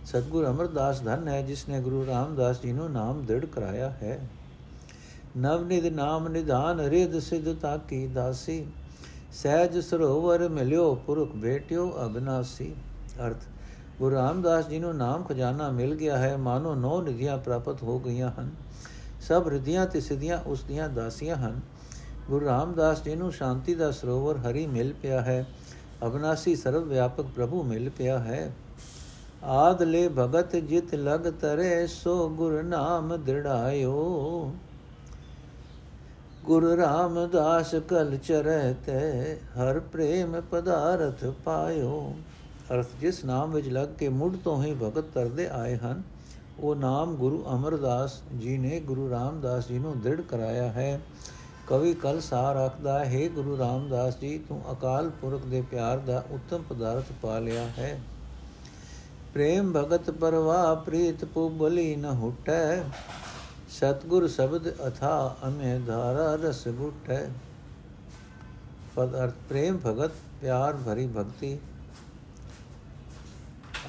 [0.04, 4.18] ਸਤਗੁਰ ਅਮਰਦਾਸ ਧਨ ਹੈ, ਜਿਸ ਨੇ ਗੁਰੂ ਰਾਮਦਾਸ ਜੀ ਨੂੰ ਨਾਮ ਦ੍ਰਿੜ ਕਰਾਇਆ ਹੈ।
[5.36, 8.64] ਨਵ ਨਿਧ ਨਾਮ ਨਿਧਾਨ, ਰਿਧ ਸਿਧਤਾ ਕੀ ਦਾਸੀ।
[9.32, 12.74] ਸਹਿਜ ਸਰੋਵਰ ਮਿਲਿਓ ਪੁਰਖ ਭੇਟਿਓ ਅਬਨਾਸੀ।
[13.26, 13.44] ਅਰਥ
[13.98, 18.30] ਗੁਰੂ ਰਾਮਦਾਸ ਜੀ ਨੂੰ ਨਾਮ ਖਜ਼ਾਨਾ ਮਿਲ ਗਿਆ ਹੈ, ਮਾਨੋ ਨੌ ਨਿਧੀਆਂ ਪ੍ਰਾਪਤ ਹੋ ਗਈਆਂ
[18.40, 18.50] ਹਨ।
[19.20, 21.60] ਸਭ ਰਿਧੀਆਂ ਤੇ ਸਿਧੀਆਂ ਉਸ ਦੀਆਂ ਦਾਸੀਆਂ ਹਨ।
[22.28, 25.46] ਗੁਰੂ ਰਾਮਦਾਸ ਜੀ ਨੂੰ ਸ਼ਾਂਤੀ ਦਾ ਸਰੋਵਰ ਹਰੀ ਮਿਲ ਪਿਆ ਹੈ,
[26.06, 28.52] ਅਬਨਾਸੀ ਸਰਵ ਵਿਆਪਕ ਪ੍ਰਭੂ ਮਿਲ ਪਿਆ ਹੈ।
[29.44, 34.52] ਆਦ ਲੈ ਭਗਤ ਜਿਤ ਲਗ ਤਰੇ, ਸੋ ਗੁਰ ਨਾਮ ਦ੍ਰਿੜਾਇਓ।
[36.44, 42.14] ਗੁਰ ਰਾਮਦਾਸ ਕਲ ਚਰੈ ਤੇ, ਹਰ ਪ੍ਰੇਮ ਪਦਾਰਥ ਪਾਇਓ।
[42.72, 46.02] ਅਰਥ ਜਿਸ ਨਾਮ ਵਿੱਚ ਲੱਗ ਕੇ ਮੁੱਢ ਤੋਂ ਹੀ ਭਗਤ ਕਰਦੇ ਆਏ ਹਨ,
[46.58, 51.00] ਉਹ ਨਾਮ ਗੁਰੂ ਅਮਰਦਾਸ ਜੀ ਨੇ ਗੁਰੂ ਰਾਮਦਾਸ ਜੀ ਨੂੰ ਦ੍ਰਿੜ ਕਰਾਇਆ ਹੈ।
[51.66, 56.62] ਕਵੀ ਕਲ ਸਾਰ ਆਖਦਾ ਹੈ ਗੁਰੂ ਰਾਮਦਾਸ ਜੀ, ਤੂੰ ਅਕਾਲ ਪੁਰਖ ਦੇ ਪਿਆਰ ਦਾ ਉੱਤਮ
[56.68, 58.00] ਪਦਾਰਥ ਪਾ ਲਿਆ ਹੈ।
[59.34, 62.82] ਪ੍ਰੇਮ ਭਗਤ ਪਰਵਾ ਪ੍ਰੀਤ ਪੁਬਲੀ ਨ ਹੁਟੈ।
[63.70, 67.26] ਸਤਗੁਰ ਸ਼ਬਦ ਅਥਾ ਅਮੇ ਧਾਰਾ ਰਸ ਗੁਟੈ।
[68.96, 70.10] ਪਦ ਅਰਥ, ਪ੍ਰੇਮ ਭਗਤ,
[70.40, 71.58] ਪਿਆਰ ਭਰੀ ਭਗਤੀ।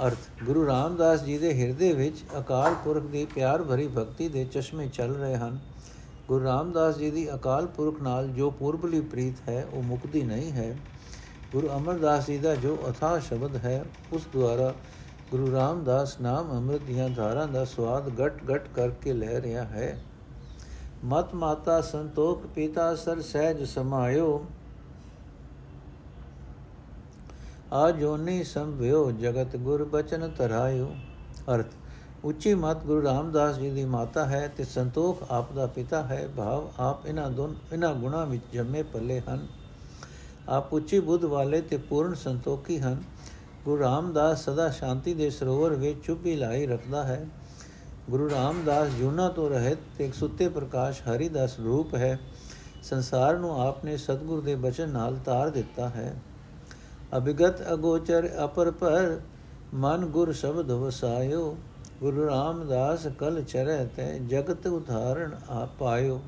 [0.05, 4.87] ਅਰਥ, ਗੁਰੂ ਰਾਮਦਾਸ ਜੀ ਦੇ ਹਿਰਦੇ ਵਿੱਚ ਅਕਾਲ ਪੁਰਖ ਦੀ ਪਿਆਰ ਭਰੀ ਭਗਤੀ ਦੇ ਚਸ਼ਮੇ
[4.87, 5.59] ਚੱਲ ਰਹੇ ਹਨ।
[6.27, 10.77] ਗੁਰੂ ਰਾਮਦਾਸ ਜੀ ਦੀ ਅਕਾਲ ਪੁਰਖ ਨਾਲ ਜੋ ਪੂਰਬਲੀ ਪ੍ਰੀਤ ਹੈ, ਉਹ ਮੁਕਦੀ ਨਹੀਂ ਹੈ।
[11.51, 14.73] ਗੁਰੂ ਅਮਰਦਾਸ ਜੀ ਦਾ ਜੋ ਅਥਾ ਸ਼ਬਦ ਹੈ, ਉਸ ਦੁਆਰਾ
[15.31, 19.99] ਗੁਰੂ ਰਾਮਦਾਸ ਨਾਮ ਅੰਮ੍ਰਿਤ ਦੀਆਂ ਧਾਰਾਂ ਦਾ ਸਵਾਦ ਘਟ ਘਟ ਕਰਕੇ ਲੈ ਰਿਹਾ ਹੈ।
[21.05, 24.45] ਮਤ ਮਾਤਾ ਸੰਤੋਖ ਪਿਤਾ ਸਰ ਸਹਿਜ ਸਮਾਇਓ
[27.73, 30.93] ਆ ਜੋਨੀ ਸੰਭਿਓ ਜਗਤ ਗੁਰ ਬਚਨ ਤਰਾਇਓ
[31.55, 31.73] ਅਰਥ,
[32.23, 36.69] ਉੱਚੀ ਮਤ ਗੁਰੂ ਰਾਮਦਾਸ ਜੀ ਦੀ ਮਾਤਾ ਹੈ ਤੇ ਸੰਤੋਖ ਆਪ ਦਾ ਪਿਤਾ ਹੈ, ਭਾਵ
[36.79, 39.47] ਆਪ ਇਹਨਾਂ ਦੋਨ, ਇਹਨਾਂ ਗੁਣਾ ਵਿੱਚ ਜੰਮੇ ਪੱਲੇ ਹਨ।
[40.49, 43.03] ਆਪ ਉੱਚੀ ਬੁੱਧ ਵਾਲੇ ਤੇ ਪੂਰਨ ਸੰਤੋਖੀ ਹਨ।
[43.65, 47.25] ਗੁਰੂ ਰਾਮਦਾਸ ਸਦਾ ਸ਼ਾਂਤੀ ਦੇ ਸਰੋਵਰ ਵਿੱਚ ਚੁੱਪੀ ਲਾਈ ਰੱਖਦਾ ਹੈ।
[48.09, 52.19] ਗੁਰੂ ਰਾਮਦਾਸ ਜੁਨਾ ਤੋਂ ਰਹਿਤ ਤੇ ਇੱਕ ਸੁੱਤੇ ਪ੍ਰਕਾਸ਼ ਹਰੀ ਦਾ ਸਰੂਪ ਹੈ।
[52.83, 56.13] ਸੰਸਾਰ ਨੂੰ ਆਪਨੇ ਸਤਗੁਰ ਦੇ ਬਚਨ ਨਾਲ ਤਾਰ ਦਿੱਤਾ ਹੈ।
[57.17, 59.19] ਅਭਿਗਤ ਅਗੋਚਰ ਅਪਰ ਪਰ
[59.73, 61.57] ਮਨ ਗੁਰ ਸ਼ਬਦ ਵਸਾਇਓ,
[61.99, 66.21] ਗੁਰੂ ਰਾਮਦਾਸ ਕਲ ਚਰੈ ਤੇ, ਜਗਤ ਉਧਾਰਣ ਆ ਪਾਇਓ।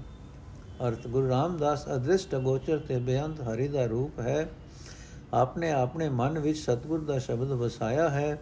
[0.87, 4.49] ਅਰਥ, ਗੁਰੂ ਰਾਮਦਾਸ ਅਦ੍ਰਿਸ਼ਟ ਅਗੋਚਰ ਤੇ ਬੇਅੰਤ ਹਰੀ ਦਾ ਰੂਪ ਹੈ।
[5.33, 8.41] ਆਪਨੇ ਆਪਣੇ ਮਨ ਵਿੱਚ ਸਤਗੁਰ ਦਾ ਸ਼ਬਦ ਵਸਾਇਆ ਹੈ।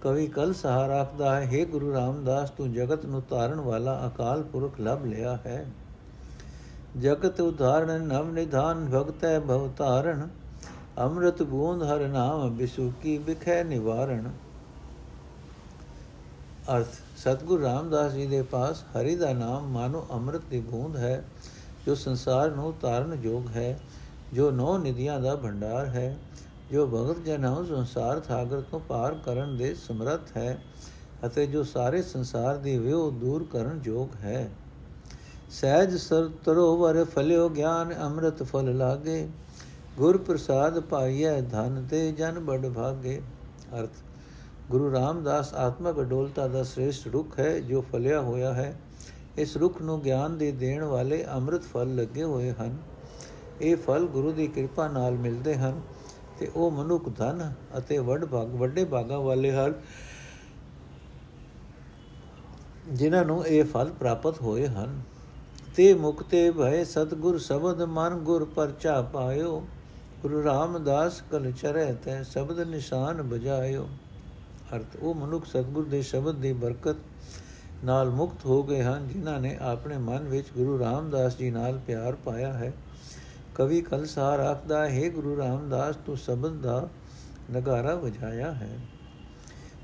[0.00, 4.80] ਕਵੀ ਕਲ ਸਹਾਰ ਆਖਦਾ ਹੈ हे ਗੁਰੂ ਰਾਮਦਾਸ, ਤੂੰ ਜਗਤ ਨੂੰ ਤਾਰਨ ਵਾਲਾ ਅਕਾਲ ਪੁਰਖ
[4.80, 5.66] ਲਭ ਲਿਆ ਹੈ।
[7.00, 10.28] ਜਗਤ ਉਧਾਰਨ ਨਵ ਨਿਧਾਨ ਭਗਤੈ ਭਵ ਤਾਰਨ
[10.98, 14.28] ਅੰਮ੍ਰਿਤ ਬੂੰਦ ਹਰ ਨਾਮ ਬਿਸੁਕੀ ਬਿਖੈ ਨਿਵਾਰਣ।
[16.76, 21.24] ਅਰਥ, ਸਤਗੁਰ ਰਾਮਦਾਸ ਜੀ ਦੇ ਪਾਸ ਹਰੀ ਦਾ ਨਾਮ ਮਾਨੋ ਅੰਮ੍ਰਿਤ ਦੀ ਬੂੰਦ ਹੈ,
[21.86, 23.78] ਜੋ ਸੰਸਾਰ ਨੂੰ ਤਾਰਨ ਯੋਗ ਹੈ,
[24.32, 26.16] ਜੋ ਨੌ ਨਿਧੀਆਂ ਦਾ ਭੰਡਾਰ ਹੈ,
[26.72, 30.62] ਜੋ ਭਗਤ ਜਨਾਂ ਸੰਸਾਰ ਸਾਗਰ ਤੋਂ ਪਾਰ ਕਰਨ ਦੇ ਸਮਰੱਥ ਹੈ
[31.26, 34.50] ਅਤੇ ਜੋ ਸਾਰੇ ਸੰਸਾਰ ਦੀ ਵਿਉ ਦੂਰ ਕਰਨ ਯੋਗ ਹੈ।
[35.50, 39.28] ਸਹਿਜ ਸਰ ਤਰੋਵਰ ਫਲਿਓ ਗਿਆਨ ਅੰਮ੍ਰਿਤ ਫਲ ਲਾਗੇ
[39.98, 43.22] ਗੁਰ ਪ੍ਰਸਾਦ ਪਾਈਐ ਧਨ ਤੇ ਜਨ ਬੜ ਭਾਗੇ,
[43.78, 43.90] ਅਰਥ,
[44.70, 48.80] ਗੁਰੂ ਰਾਮਦਾਸ ਆਤਮਕ ਅਡੋਲਤਾ ਦਾ ਸ੍ਰੇਸ਼ਟ ਰੁਖ ਹੈ, ਜੋ ਫਲਿਆ ਹੋਇਆ ਹੈ।
[49.38, 52.76] ਇਸ ਰੁਖ ਨੂੰ ਗਿਆਨ ਦੇ ਦੇਣ ਵਾਲੇ ਅੰਮ੍ਰਿਤ ਫਲ ਲੱਗੇ ਹੋਏ ਹਨ।
[53.60, 55.80] ਇਹ ਫਲ ਗੁਰੂ ਦੀ ਕਿਰਪਾ ਨਾਲ ਮਿਲਦੇ ਹਨ
[56.38, 59.74] ਤੇ ਉਹ ਮਨੁੱਖ ਧਨ ਅਤੇ ਵੱਡ ਭਾਗ, ਵੱਡੇ ਭਾਗਾਂ ਵਾਲੇ ਹਨ,
[62.92, 65.02] ਜਿਨ੍ਹਾਂ ਨੂੰ ਇਹ ਫਲ ਪ੍ਰਾਪਤ ਹੋਏ ਹਨ।
[65.76, 69.66] ਤੇ ਮੁਕਤੇ ਭਏ ਸਤਗੁਰ ਸ਼ਬਦ ਮਨ ਗੁਰ ਪਰਚਾ ਪਾਇਓ।
[70.22, 73.88] ਗੁਰੂ ਰਾਮਦਾਸ ਕਲ ਚਰੈ ਤੈ ਸ਼ਬਦ ਨਿਸ਼ਾਨ ਬਜਾਇਓ।
[74.76, 76.96] ਅਰਥ, ਉਹ ਮਨੁੱਖ ਸਤਗੁਰ ਦੇ ਸ਼ਬਦ ਦੀ ਬਰਕਤ
[77.84, 82.14] ਨਾਲ ਮੁਕਤ ਹੋ ਗਏ ਹਨ, ਜਿਨ੍ਹਾਂ ਨੇ ਆਪਣੇ ਮਨ ਵਿੱਚ ਗੁਰੂ ਰਾਮਦਾਸ ਜੀ ਨਾਲ ਪਿਆਰ
[82.14, 82.72] ਪਾਇਆ ਹੈ।
[83.54, 86.88] ਕਵੀ ਕਲਸਾਰ ਆਖਦਾ, ਹੈ ਗੁਰੂ ਰਾਮਦਾਸ, ਤੂੰ ਸ਼ਬਦ ਦਾ
[87.52, 88.78] ਨਗਾਰਾ ਵਜਾਇਆ ਹੈ।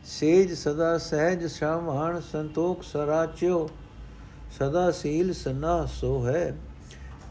[0.05, 3.69] ਸੇਜ ਸਦਾ ਸਹਿਜ ਸ਼ਾਮਾਨ ਸੰਤੋਖ ਸਰਾਚਿਓ,
[4.59, 6.57] ਸਦਾ ਸੀਲ ਸਨਾ ਸੋ ਹੈ।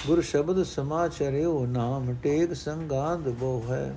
[0.05, 3.95] ਗੁਰ ਸ਼ਬਦ ਸਮਾਚਰਿਓ ਨਾਮ, ਟੇਕ ਸੰਗਾਂਦ ਬੋ ਹੈ।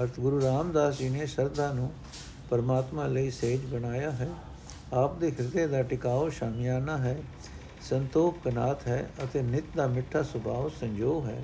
[0.00, 1.90] ਅਰਥ, ਗੁਰੂ ਰਾਮਦਾਸ ਜੀ ਨੇ ਸ਼ਰਧਾ ਨੂੰ
[2.50, 4.28] ਪਰਮਾਤਮਾ ਲਈ ਸੇਜ ਬਣਾਇਆ ਹੈ।
[4.92, 7.16] ਆਪ ਦੇ ਹਿਰਦੇ ਦਾ ਟਿਕਾਓ ਸ਼ਾਮਿਆਨਾ ਹੈ,
[7.88, 11.42] ਸੰਤੋਖ ਕਨਾਤ ਹੈ ਅਤੇ ਨਿਤ ਦਾ ਮਿੱਠਾ ਸੁਭਾਅ ਸੰਜੋਗ ਹੈ।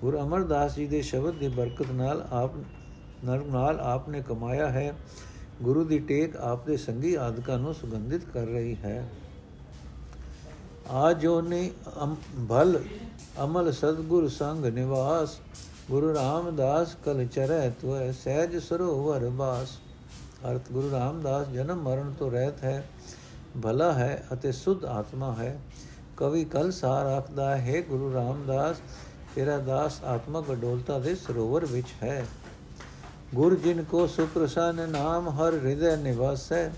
[0.00, 2.56] ਗੁਰੂ ਅਮਰਦਾਸ ਜੀ ਦੇ ਸ਼ਬਦ ਦੀ ਬਰਕਤ ਨਾਲ ਆਪ
[3.24, 4.94] ਨਾਲ ਆਪ ਨੇ ਕਮਾਇਆ ਹੈ।
[5.62, 9.08] ਗੁਰੂ ਦੀ ਟੇਕ ਆਪ ਦੇ ਸੰਗੀ ਆਦਿਕਾਂ ਨੂੰ ਸੁਗੰਧਿਤ ਕਰ ਰਹੀ ਹੈ।
[10.90, 11.70] ਆ ਜੋ ਨੇ
[12.48, 12.82] ਭਲ,
[13.44, 15.36] ਅਮਲ ਸਤਗੁਰ ਸੰਗ ਨਿਵਾਸ,
[15.90, 19.68] ਗੁਰੂ ਰਾਮਦਾਸ ਕਲ ਚਰੈ ਤੁਐ, ਸਹਿਜ ਸਰੋਵਰ ਬਾਸ।
[20.50, 22.84] ਅਰਥ, ਗੁਰੂ ਰਾਮਦਾਸ ਜਨਮ ਮਰਨ ਤੋਂ ਰਹਿਤ ਹੈ,
[23.62, 25.58] ਭਲਾ ਹੈ ਅਤੇ ਸੁਧ ਆਤਮਾ ਹੈ।
[26.16, 28.76] ਕਵੀ ਕਲ ਸਾਰ ਆਖਦਾ ਹੈ, ਗੁਰੂ ਰਾਮਦਾਸ,
[29.34, 32.24] ਤੇਰਾ ਦਾਸ ਆਤਮਕ ਅਡੋਲਤਾ ਦੇ ਸਰੋਵਰ ਵਿੱਚ ਹੈ।
[33.34, 36.68] ਗੁਰ ਜਿਨ ਕੋ ਸੁਪ੍ਰਸन्न ਨਾਮ, ਹਰ ਹਿਰਦੈ ਨਿਵਾਸੈ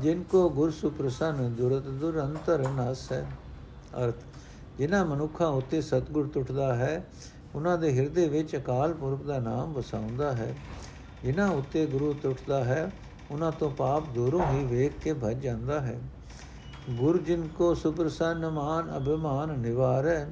[0.00, 3.22] ਜਿਨ ਕੋ ਗੁਰ ਸੁਪ੍ਰਸੰਨ ਦੁਰਤ ਦੁਰੰਤਰ ਨਾਸੈ
[3.96, 4.24] ਅਰਥ
[4.78, 7.04] ਜਿਨ੍ਹਾਂ ਮਨੁੱਖਾਂ ਉਤੇ ਸਤਗੁਰ ਟੁੱਟਦਾ ਹੈ
[7.54, 10.54] ਉਹਨਾਂ ਦੇ ਹਿਰਦੇ ਵਿੱਚ ਅਕਾਲ ਪੁਰਖ ਦਾ ਨਾਮ ਵਸਾਉਂਦਾ ਹੈ
[11.24, 12.90] ਜਿਨ੍ਹਾਂ ਉਤੇ ਗੁਰੂ ਟੁੱਟਦਾ ਹੈ
[13.30, 15.98] ਉਹਨਾਂ ਤੋਂ ਪਾਪ ਦੂਰੋਂ ਹੀ ਵੇਖ ਕੇ ਭਜ ਜਾਂਦਾ ਹੈ
[16.90, 20.26] ਗੁਰ ਜਿਨ ਕੋ ਸੁਪ੍ਰਸੰਨ ਮਾਨ ਅਭਿਮਾਨ ਨਿਵਾਰੈ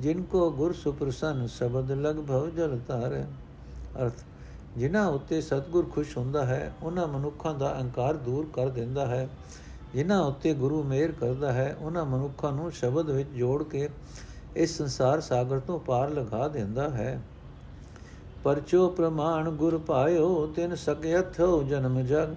[0.00, 3.24] ਜਿਨ ਕੋ ਗੁਰ ਸੁਪ੍ਰਸੰਨ ਸ਼ਬਦ ਲਗ ਭਉ ਜਲ ਤਾਰੈ
[3.96, 4.24] ਅਰਥ
[4.76, 9.28] ਜਿਨ੍ਹਾਂ ਉੱਤੇ ਸਤਗੁਰ ਖੁਸ਼ ਹੁੰਦਾ ਹੈ, ਉਹਨਾਂ ਮਨੁੱਖਾਂ ਦਾ ਅਹੰਕਾਰ ਦੂਰ ਕਰ ਦਿੰਦਾ ਹੈ।
[9.94, 13.88] ਜਿਨ੍ਹਾਂ ਉੱਤੇ ਗੁਰੂ ਮਿਹਰ ਕਰਦਾ ਹੈ, ਉਹਨਾਂ ਮਨੁੱਖਾਂ ਨੂੰ ਸ਼ਬਦ ਵਿੱਚ ਜੋੜ ਕੇ
[14.56, 17.22] ਇਸ ਸੰਸਾਰ ਸਾਗਰ ਤੋਂ ਪਾਰ ਲਗਾ ਦਿੰਦਾ ਹੈ।
[18.44, 22.34] ਪਰਚੋ ਪ੍ਰਮਾਣ ਗੁਰ ਪਾਇਓ, ਤਿਨ ਸਕਯਥੋ ਜਨਮ ਜਗ।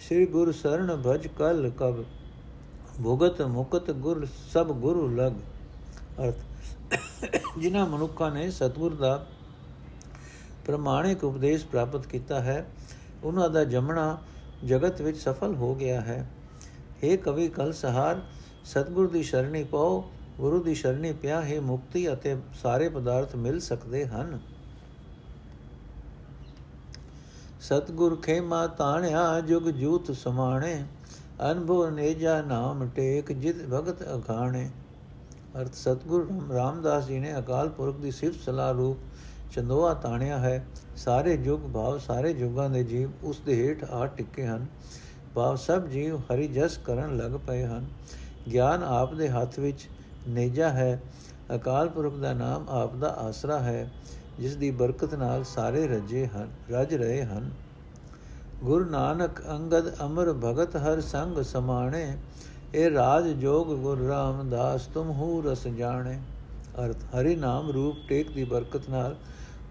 [0.00, 2.04] ਸ੍ਰੀ ਗੁਰ ਸਰਣ ਭਜ ਕਲ ਕਬ,
[3.02, 5.32] ਭੁਗਤ ਮੁਕਤ ਗੁਰ ਸਭ ਗੁਰੂ ਲਗ।
[6.24, 6.34] ਅਰਥ।
[7.58, 9.26] ਜਿਨ੍ਹਾਂ ਮਨੁੱਖਾਂ ਨੇ ਸਤਗੁਰ ਦਾ
[10.66, 12.66] ਪ੍ਰਮਾਣਿਕ ਉਪਦੇਸ਼ ਪ੍ਰਾਪਤ ਕੀਤਾ ਹੈ,
[13.24, 14.18] ਉਹਨਾਂ ਦਾ ਜਮਣਾ
[14.64, 16.30] ਜਗਤ ਵਿੱਚ ਸਫਲ ਹੋ ਗਿਆ ਹੈ।
[17.04, 18.20] हे ਕਵੀ ਕਲ ਸਹਾਰ
[18.64, 24.06] ਸਤਗੁਰ ਦੀ ਸ਼ਰਣੀ ਪਾਓ, ਗੁਰੂ ਦੀ ਸ਼ਰਣੀ ਪਿਆ ਹੈ ਮੁਕਤੀ ਅਤੇ ਸਾਰੇ ਪਦਾਰਥ ਮਿਲ ਸਕਦੇ
[24.06, 24.38] ਹਨ।
[27.60, 30.84] ਸਤਗੁਰ ਖੇਮਾ ਤਾਣਿਆ, ਜੁਗ ਜੂਤ ਸਮਾਣੇ,
[31.50, 34.70] ਅਨਭਵ ਨੇਜਾ ਨਾਮ ਟੇਕ, ਜਿਤ ਭਗਤ ਅਖਾਣੇ।
[35.60, 38.98] ਅਰਥ, ਸਤਗੁਰ ਰਾਮਦਾਸ ਜੀ ਨੇ ਅਕਾਲ ਪੁਰਖ ਦੀ ਸਿਫਤ ਸਲਾਹ ਰੂਪ
[39.52, 44.46] ਚੰਦੋਆ ਤਾਣਿਆ ਹੈ। ਸਾਰੇ ਯੁਗ ਭਾਵ ਸਾਰੇ ਯੁਗਾਂ ਦੇ ਜੀਵ ਉਸ ਦੇ ਹੇਠ ਆ ਟਿੱਕੇ
[44.46, 44.66] ਹਨ।
[45.34, 47.86] ਭਾਵ ਸਭ ਜੀਵ ਹਰੀ ਜਸ ਕਰਨ ਲੱਗ ਪਏ ਹਨ।
[48.52, 49.88] ਗਿਆਨ ਆਪ ਦੇ ਹੱਥ ਵਿੱਚ
[50.28, 51.02] ਨੇਜਾ ਹੈ।
[51.54, 53.90] ਅਕਾਲ ਪੁਰਖ ਦਾ ਨਾਮ ਆਪ ਦਾ ਆਸਰਾ ਹੈ,
[54.40, 57.50] ਜਿਸ ਦੀ ਬਰਕਤ ਨਾਲ ਸਾਰੇ ਰਜੇ ਹਨ, ਰਜ ਰਹੇ ਹਨ।
[58.62, 62.16] ਗੁਰੂ ਨਾਨਕ ਅੰਗਦ ਅਮਰ ਭਗਤ ਹਰ ਸੰਗ ਸਮਾਣੇ,
[62.74, 66.20] ਇਹ ਰਾਜ ਜੋਗ ਗੁਰ ਰਾਮਦਾਸ ਤੁਮ ਹੂ ਰਸ ਜਾਣੇ।
[66.84, 69.16] ਅਰਥ, ਹਰੀ ਨਾਮ ਰੂਪ ਟੇਕ ਦੀ ਬਰਕਤ ਨਾਲ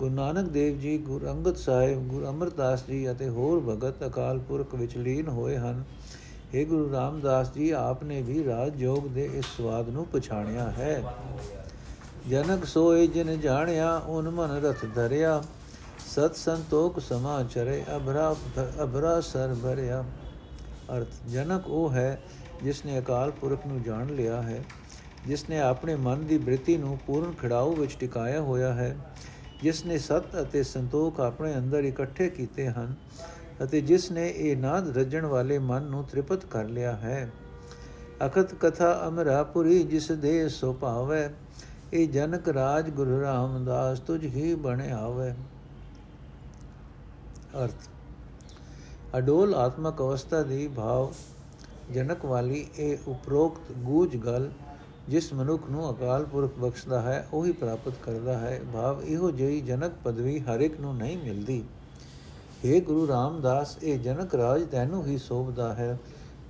[0.01, 4.73] ਗੁਰੂ ਨਾਨਕ ਦੇਵ ਜੀ, ਗੁਰੂ ਅੰਗਦ ਸਾਹਿਬ, ਗੁਰੂ ਅਮਰਦਾਸ ਜੀ ਅਤੇ ਹੋਰ ਭਗਤ ਅਕਾਲ ਪੁਰਖ
[4.75, 5.83] ਵਿੱਚ ਲੀਨ ਹੋਏ ਹਨ।
[6.53, 11.03] ਇਹ ਗੁਰੂ ਰਾਮਦਾਸ ਜੀ ਆਪ ਨੇ ਵੀ ਰਾਜ ਜੋਗ ਦੇ ਇਸ ਸਵਾਦ ਨੂੰ ਪਛਾਣਿਆ ਹੈ।
[12.29, 15.41] ਜਨਕ ਸੋਏ ਜਿਨ ਜਾਣਿਆ ਓਨ ਮਨ ਰਥ ਧਰਿਆ।
[16.07, 18.35] ਸਤ ਸੰਤੋਖ ਸਮਾਚਰੇ ਅਭਰਾ
[18.83, 20.03] ਅਭਰਾ ਸਰ ਭਰਿਆ।
[20.97, 22.21] ਅਰਥ ਜਨਕ ਉਹ ਹੈ
[22.63, 24.63] ਜਿਸ ਨੇ ਅਕਾਲ ਪੁਰਖ ਨੂੰ ਜਾਣ ਲਿਆ ਹੈ।
[25.27, 28.95] ਜਿਸ ਨੇ ਆਪਣੇ ਮਨ ਦੀ ਬ੍ਰਿਤੀ ਨੂੰ ਪੂਰਨ ਖੜਾਓ ਵਿੱਚ ਟਿਕਾਇਆ ਹੋਇਆ ਹੈ।
[29.63, 32.95] ਜਿਸ ਨੇ ਸਤ ਅਤੇ ਸੰਤੋਖ ਆਪਣੇ ਅੰਦਰ ਇਕੱਠੇ ਕੀਤੇ ਹਨ
[33.63, 37.31] ਅਤੇ ਜਿਸ ਨੇ ਇਹ ਨਾਦ ਰਜਣ ਵਾਲੇ ਮਨ ਨੂੰ ਤ੍ਰਿਪਤ ਕਰ ਲਿਆ ਹੈ।
[38.25, 41.29] ਅਕਤ ਕਥਾ ਅਮਰਾਪੁਰੀ ਜਿਸ ਦੇ ਸੋ ਭਾਵੈ,
[41.93, 45.31] ਇਹ ਜਨਕ ਰਾਜ ਗੁਰੂ ਰਾਮਦਾਸ ਤੁਝ ਹੀ ਬਣੇ ਆਵੇ।
[47.63, 47.87] ਅਰਥ,
[49.17, 51.13] ਅਡੋਲ ਆਤਮਕ ਅਵਸਥਾ ਦੀ ਭਾਵ
[51.91, 54.49] ਜਨਕ ਵਾਲੀ ਇਹ ਉਪਰੋਕਤ ਗੂਜ ਗੱਲ
[55.09, 59.91] ਜਿਸ ਮਨੁੱਖ ਨੂੰ ਅਕਾਲ ਪੁਰਖ ਬਖਸ਼ਦਾ ਹੈ, ਉਹੀ ਪ੍ਰਾਪਤ ਕਰਦਾ ਹੈ। ਭਾਵ ਇਹੋ ਜਿਹੀ ਜਨਕ
[60.03, 61.63] ਪਦਵੀ ਹਰ ਇੱਕ ਨੂੰ ਨਹੀਂ ਮਿਲਦੀ।
[62.65, 65.99] हे ਗੁਰੂ ਰਾਮਦਾਸ, ਇਹ ਜਨਕ ਰਾਜ ਤੈਨੂੰ ਹੀ ਸੋਭਦਾ ਹੈ।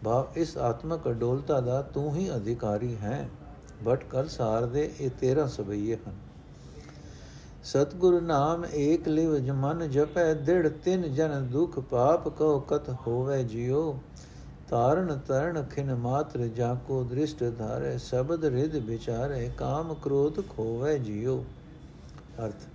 [0.03, 3.29] ਭਾਵ ਇਸ ਆਤਮਕ ਅਡੋਲਤਾ ਦਾ ਤੂੰ ਹੀ ਅਧਿਕਾਰੀ ਹੈ।
[3.83, 6.15] ਬਟ ਕਰ ਸਾਰ ਦੇ ਇਹ 13 ਸਬਈਏ ਹਨ।
[7.63, 13.99] ਸਤਗੁਰ ਨਾਮ ਏਕ ਲਿਵ ਜਮਨ ਜਪੈ, ਦਿੜ ਤਿਨ ਜਨ ਦੁਖ ਪਾਪ ਕੋ ਕਤ ਹੋਵੇ ਜਿਉ।
[14.71, 21.43] ਤਾਰਨ ਤਰਨ ਖਿਨ ਮਾਤਰ ਜਾ ਕੋ ਦ੍ਰਿਸ਼ਟ ਧਾਰੇ, ਸ਼ਬਦ ਰਿਦ ਵਿਚਾਰੇ, ਕਾਮ ਕ੍ਰੋਧ ਖੋਵੇ ਜਿਉ।
[22.45, 22.67] ਅਰਥ,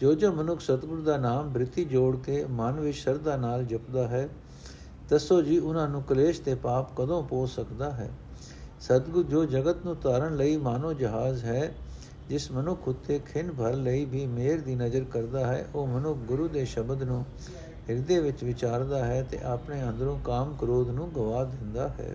[0.00, 4.28] ਜੋ ਜੋ ਮਨੁੱਖ ਸਤਗੁਰ ਦਾ ਨਾਮ ਬ੍ਰਿਤੀ ਜੋੜ ਕੇ ਮਨ ਵਿੱਚ ਸ਼ਰਧਾ ਨਾਲ ਜਪਦਾ ਹੈ,
[5.10, 8.10] ਦੱਸੋ ਜੀ ਉਹਨਾਂ ਨੂੰ ਕਲੇਸ਼ ਤੇ ਪਾਪ ਕਦੋਂ ਪੋ ਸਕਦਾ ਹੈ?
[8.80, 11.74] ਸਤਗੁਰ ਜੋ ਜਗਤ ਨੂੰ ਤਾਰਨ ਲਈ ਮਾਨੋ ਜਹਾਜ਼ ਹੈ,
[12.28, 16.48] ਜਿਸ ਮਨੁੱਖ ਉਤੇ ਖਿੰਨ ਭਰ ਲਈ ਵੀ ਮੇਰ ਦੀ ਨਜ਼ਰ ਕਰਦਾ ਹੈ, ਉਹ ਮਨੁੱਖ ਗੁਰੂ
[16.48, 17.24] ਦੇ ਸ਼ਬਦ ਨੂੰ
[17.90, 22.14] ਹਿਰਦੇ ਵਿੱਚ ਵਿਚਾਰਦਾ ਹੈ ਤੇ ਆਪਣੇ ਅੰਦਰੋਂ ਕਾਮ ਕ੍ਰੋਧ ਨੂੰ ਗਵਾ ਦਿੰਦਾ ਹੈ।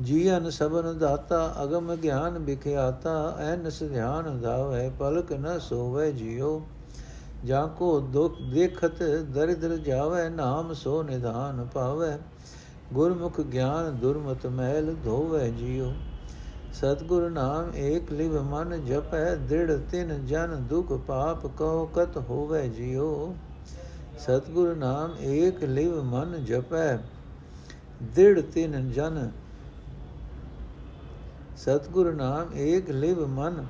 [0.00, 6.60] ਜੀਵਨ ਸਬਨ ਦਾਤਾ, ਅਗਮ ਗਿਆਨ ਵਿਖਿਆਤਾ, ਐਨਸ ਧਿਆਨ ਧਾਵੇ ਪਲਕ ਨ ਸੋਵੇ ਜਿਉ।
[7.44, 12.12] ਜਾਂ ਕੋ ਦੁਖ ਦੇਖਤ ਦਰਿਦਰ ਜਾਵੇ, ਨਾਮ ਸੋ ਨਿਧਾਨ ਪਾਵੇ।
[12.92, 15.92] ਗੁਰਮੁਖ ਗਿਆਨ ਦੁਰਮਤ ਮਹਿਲ ਧੋਵੇ ਜਿਉ।
[16.72, 23.34] ਸਤਗੁਰ ਨਾਮ ਏਕ ਲਿਵ ਮਨ ਜਪੈ, ਦ੍ਰਿੜ ਤਿਨ ਜਨ ਦੁਖ ਪਾਪ ਕਉ ਕਤ ਹੋਵੇ ਜਿਉ।
[24.18, 26.96] ਸਤਗੁਰ ਨਾਮ ਏਕ ਲਿਵ ਮਨ ਜਪੈ,
[28.04, 29.30] ਦ੍ਰਿੜ ਤਿਨ ਜਨ।
[31.56, 33.64] ਸਤਗੁਰ ਨਾਮ ਏਕ ਲਿਵ ਮਨ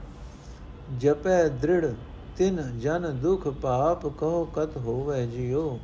[0.98, 1.86] ਜਪੈ, ਦ੍ਰਿੜ
[2.36, 5.78] ਤਿਨ ਜਨ, ਦੁਖ ਪਾਪ ਕਉ ਕਤ ਹੋਵੇ ਜਿਉ।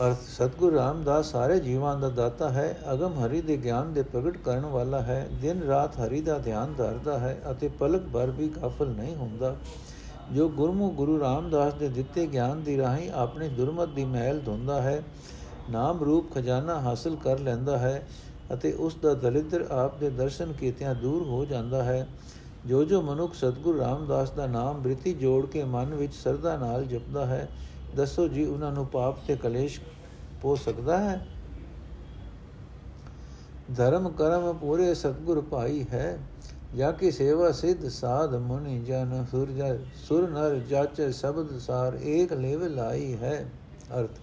[0.00, 4.66] ਅਰਥ, ਸਤਗੁਰ ਰਾਮਦਾਸ ਸਾਰੇ ਜੀਵਾਂ ਦਾ ਦਾਤਾ ਹੈ, ਅਗਮ ਹਰੀ ਦੇ ਗਿਆਨ ਦੇ ਪ੍ਰਗਟ ਕਰਨ
[4.66, 9.14] ਵਾਲਾ ਹੈ। ਦਿਨ ਰਾਤ ਹਰੀ ਦਾ ਧਿਆਨ ਧਰਦਾ ਹੈ ਅਤੇ ਪਲਕ ਭਰ ਵੀ ਗਾਫਲ ਨਹੀਂ
[9.16, 9.54] ਹੁੰਦਾ।
[10.34, 15.02] ਜੋ ਗੁਰਮੁਖ ਗੁਰੂ ਰਾਮਦਾਸ ਦੇ ਦਿੱਤੇ ਗਿਆਨ ਦੀ ਰਾਹੀਂ ਆਪਣੀ ਦੁਰਮਤ ਦੀ ਮਹਿਲ ਧੁੰਦਾ ਹੈ,
[15.70, 18.06] ਨਾਮ ਰੂਪ ਖਜ਼ਾਨਾ ਹਾਸਲ ਕਰ ਲੈਂਦਾ ਹੈ
[18.54, 22.06] ਅਤੇ ਉਸ ਦਾ ਦਲਿੱਦਰ ਆਪ ਦੇ ਦਰਸ਼ਨ ਕੀਤਿਆਂ ਦੂਰ ਹੋ ਜਾਂਦਾ ਹੈ।
[22.66, 27.26] ਜੋ ਜੋ ਮਨੁੱਖ ਸਤਗੁਰ ਰਾਮਦਾਸ ਦਾ ਨਾਮ ਬ੍ਰਿਤੀ ਜੋੜ ਕੇ ਮਨ ਵਿੱਚ ਸਰਦਾ ਨਾਲ ਜਪਦਾ
[27.26, 27.48] ਹੈ,
[27.96, 29.80] ਦੱਸੋ ਜੀ ਉਹਨਾਂ ਨੂੰ ਪਾਪ ਤੇ ਕਲੇਸ਼
[30.42, 31.20] ਪੋ ਸਕਦਾ ਹੈ?
[33.76, 36.18] ਧਰਮ ਕਰਮ ਪੂਰੇ ਸਤਗੁਰ ਭਾਈ ਹੈ
[36.76, 39.62] ਜਾ ਕੀ ਸੇਵਾ ਸਿੱਧ ਸਾਧ ਮੁਨੀ ਜਨ ਸੁਰਜ
[40.08, 43.50] ਸੁਰ ਨਰ ਜਾਚ ਸ਼ਬਦ ਸਾਰ ਏਕ ਲੇਵ ਲਾਈ ਹੈ
[43.98, 44.18] ਅਰਥ।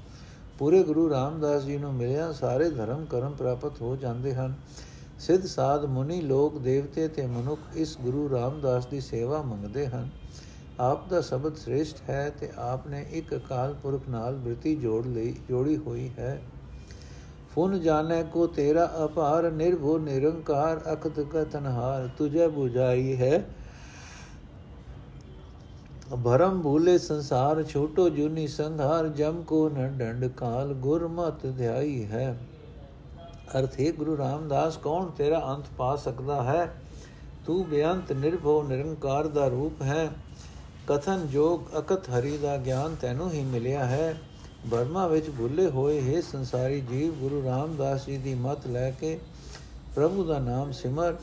[0.60, 4.54] ਪੂਰੇ ਗੁਰੂ ਰਾਮਦਾਸ ਜੀ ਨੂੰ ਮਿਲਿਆ, ਸਾਰੇ ਧਰਮ ਕਰਮ ਪ੍ਰਾਪਤ ਹੋ ਜਾਂਦੇ ਹਨ।
[5.20, 10.10] ਸਿੱਧ ਸਾਧ ਮੁਨੀ ਲੋਕ ਦੇਵਤੇ ਤੇ ਮਨੁੱਖ ਇਸ ਗੁਰੂ ਰਾਮਦਾਸ ਦੀ ਸੇਵਾ ਮੰਗਦੇ ਹਨ।
[10.80, 15.36] ਆਪ ਦਾ ਸ਼ਬਦ ਸ੍ਰੇਸ਼ਟ ਹੈ ਤੇ ਆਪ ਨੇ ਇੱਕ ਅਕਾਲ ਪੁਰਖ ਨਾਲ ਬ੍ਰਿਤੀ ਜੋੜ ਲਈ
[15.50, 16.42] ਜੋੜੀ ਹੋਈ ਹੈ।
[17.58, 23.50] ਫੁਨ ਜਾਣੈ ਕੋ ਤੇਰਾ ਅਪਾਰ, ਨਿਰਭਉ ਨਿਰੰਕਾਰ ਅਖਤ ਕਤਨਹਾਰ ਤੁਝੇ 부ਝਾਈ ਹੈ।
[26.24, 32.38] ਭਰਮ ਭੂਲੇ ਸੰਸਾਰ, ਛੋਟੋ ਜੁਨੀ ਸੰਘਾਰ ਜਮ ਕੋ ਨ ਡੰਡ ਕਾਲ ਗੁਰਮਤ ਧਿਆਈ ਹੈ।
[33.60, 36.82] ਅਰਥ, ਹੈ ਗੁਰੂ ਰਾਮਦਾਸ, ਕੌਣ ਤੇਰਾ ਅੰਤ ਪਾ ਸਕਦਾ ਹੈ?
[37.46, 40.10] ਤੂੰ ਬੇਅੰਤ, ਨਿਰਭਉ, ਨਿਰੰਕਾਰ ਦਾ ਰੂਪ ਹੈ।
[40.88, 44.17] ਕਥਨ ਜੋਗ, ਅਕਤ ਹਰੀ ਦਾ ਗਿਆਨ ਤੈਨੂੰ ਹੀ ਮਿਲਿਆ ਹੈ।
[44.65, 49.20] ਬਰਮਾ ਵਿੱਚ ਭੁੱਲੇ ਹੋਏ ਹੈ ਸੰਸਾਰੀ ਜੀਵ, ਗੁਰੂ ਰਾਮਦਾਸ ਜੀ ਦੀ ਮਤ ਲੈ ਕੇ
[49.96, 51.15] ਪ੍ਰਭੂ ਦਾ ਨਾਮ ਸਿਮਰ,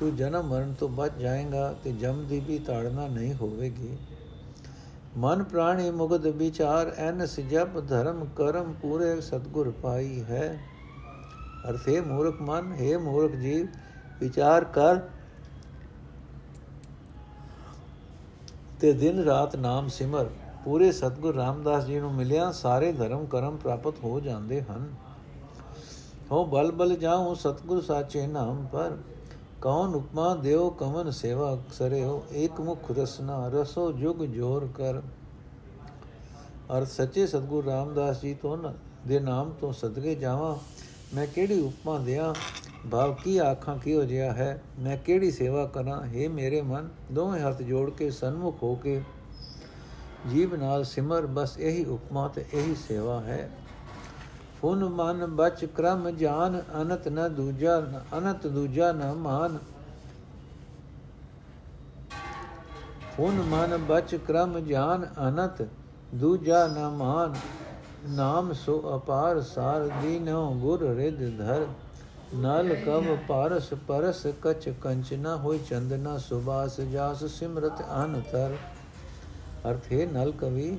[0.00, 3.96] ਤੂੰ ਜਨਮ ਮਰਨ ਤੋਂ ਬਚ ਜਾਏਗਾ ਤੇ ਜਮ ਦੀ ਵੀ ਤਾੜਨਾ ਨਹੀਂ ਹੋਵੇਗੀ।
[5.16, 10.58] ਮਨ ਪ੍ਰਾਣੀ ਮੁਗਧ ਵਿਚਾਰ, ਐਨਸ ਜਪ ਧਰਮ ਕਰਮ ਪੂਰੇ ਸਤਗੁਰ ਪਾਈ ਹੈ।
[11.70, 13.66] ਅਰਥੇ ਮੂਰਖ ਮਨ, ਹੈ ਮੂਰਖ ਜੀਵ,
[14.20, 15.00] ਵਿਚਾਰ ਕਰ
[18.80, 20.30] ਤੇ ਦਿਨ ਰਾਤ ਨਾਮ ਸਿਮਰ।
[20.64, 24.94] ਪੂਰੇ ਸਤਗੁਰ ਰਾਮਦਾਸ ਜੀ ਨੂੰ ਮਿਲਿਆ, ਸਾਰੇ ਧਰਮ ਕਰਮ ਪ੍ਰਾਪਤ ਹੋ ਜਾਂਦੇ ਹਨ।
[26.30, 28.96] ਹੋ ਬਲ ਬਲ ਜਾਉ, ਸਤਗੁਰ ਸਾਚੇ ਨਾਮ ਪਰ।
[29.60, 35.00] ਕੌਣ ਉਪਮਾ ਦਿਓ ਕਮਨ ਸੇਵਾ ਸਰਿਓ, ਏਕ ਮੁਖ ਰਸਨਾ ਰਸੋ ਜੁਗ ਜੋਰ ਕਰ।
[36.78, 38.56] ਅਰ ਸੱਚੇ ਸਤਗੁਰ ਰਾਮਦਾਸ ਜੀ ਤੋਂ
[39.06, 40.56] ਦੇ ਨਾਮ ਤੋਂ ਸਦਕੇ ਜਾਵਾਂ,
[41.14, 42.34] ਮੈਂ ਕਿਹੜੀ ਉਪਮਾ ਦਿਆਂ?
[42.90, 44.62] ਭਾਵ ਕੀ ਆਖਾਂ ਕਿਹੋ ਜਿਹਾ ਹੈ?
[44.78, 46.02] ਮੈਂ ਕਿਹੜੀ ਸੇਵਾ ਕਰਾਂ?
[46.02, 49.02] हे ਮੇਰੇ ਮਨ, ਦੋਵੇਂ ਹੱਥ ਜੋੜ ਕੇ, ਸਨਮੁਖ ਹੋ ਕੇ।
[50.30, 53.50] ਜੀਵ ਨਾਲ ਸਿਮਰ ਬਸ ਇਹੀ ਉਪਮਾ ਤੇ ਇਹੀ ਸੇਵਾ ਹੈ।
[54.60, 57.78] ਫੁਨ ਮਨ ਬਚ ਕ੍ਰਮ ਜਾਨ, ਅਨਤ ਨ ਦੂਜਾ,
[58.18, 59.58] ਅਨਤ ਦੂਜਾ ਨ ਮਾਨ।
[63.16, 65.62] ਫੁਨ ਮਨ ਬਚ ਕ੍ਰਮ ਜਾਨ, ਅਨਤ
[66.14, 67.34] ਦੂਜਾ ਨ ਮਾਨ।
[68.08, 71.66] ਨਾਮ ਸੋ ਅਪਾਰ ਸਾਰ ਦੀਨੋ ਗੁਰ ਰਿਦ ਧਰ।
[72.34, 78.56] ਨਲ ਕਵ ਪਾਰਸ ਪਰਸ ਕਚ ਕੰਚਨਾ ਹੋਈ ਚੰਦਨਾ ਸੁਬਾਸ ਜਾਸ ਸਿਮਰਤ ਅਨਤਰ
[79.70, 80.78] ਅਰਥ ਹੈ ਨਲ ਕਵੀ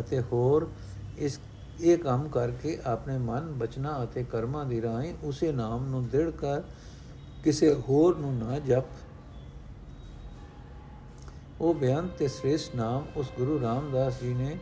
[0.00, 0.68] ਅਤੇ ਹੋਰ
[1.18, 1.38] ਇਸ,
[1.80, 6.62] ਇਹ ਕੰਮ ਕਰਕੇ ਆਪਣੇ ਮਨ, ਬਚਨਾ ਅਤੇ ਕਰਮਾਂ ਦੀ ਰਾਹੀਂ ਉਸੇ ਨਾਮ ਨੂੰ ਦ੍ਰਿੜ ਕਰ
[7.44, 8.84] ਕਿਸੇ ਹੋਰ ਨੂੰ ਨਾ ਜਪ।
[11.60, 14.56] ਉਹ ਬਿਆਨ ਤੇ ਸ੍ਰੇਸ਼ਟ ਨਾਮ ਉਸ ਗੁਰੂ ਰਾਮਦਾਸ ਜੀ ਨੇ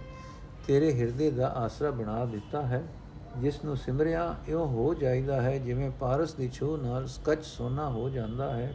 [0.66, 2.82] ਤੇਰੇ ਹਿਰਦੇ ਦਾ ਆਸਰਾ ਬਣਾ ਦਿੱਤਾ ਹੈ,
[3.38, 8.08] ਜਿਸ ਨੂੰ ਸਿਮਰਿਆ ਇਉਂ ਹੋ ਜਾਂਦਾ ਹੈ ਜਿਵੇਂ ਪਾਰਸ ਦੀ ਛੂ ਨਾਲ ਸਕਚ ਸੋਨਾ ਹੋ
[8.10, 8.74] ਜਾਂਦਾ ਹੈ।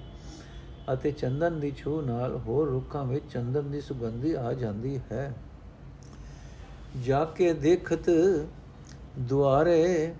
[0.93, 5.33] ਅਤੇ ਚੰਦਨ ਦੀ ਛੂ ਨਾਲ ਹੋਰ ਰੁੱਖਾਂ ਵਿੱਚ ਚੰਦਨ ਦੀ ਸੁਗੰਧੀ ਆ ਜਾਂਦੀ ਹੈ।
[7.05, 8.09] ਜਾ ਕੇ ਦੇਖਤ
[9.19, 10.13] ਦੁਆਰੇ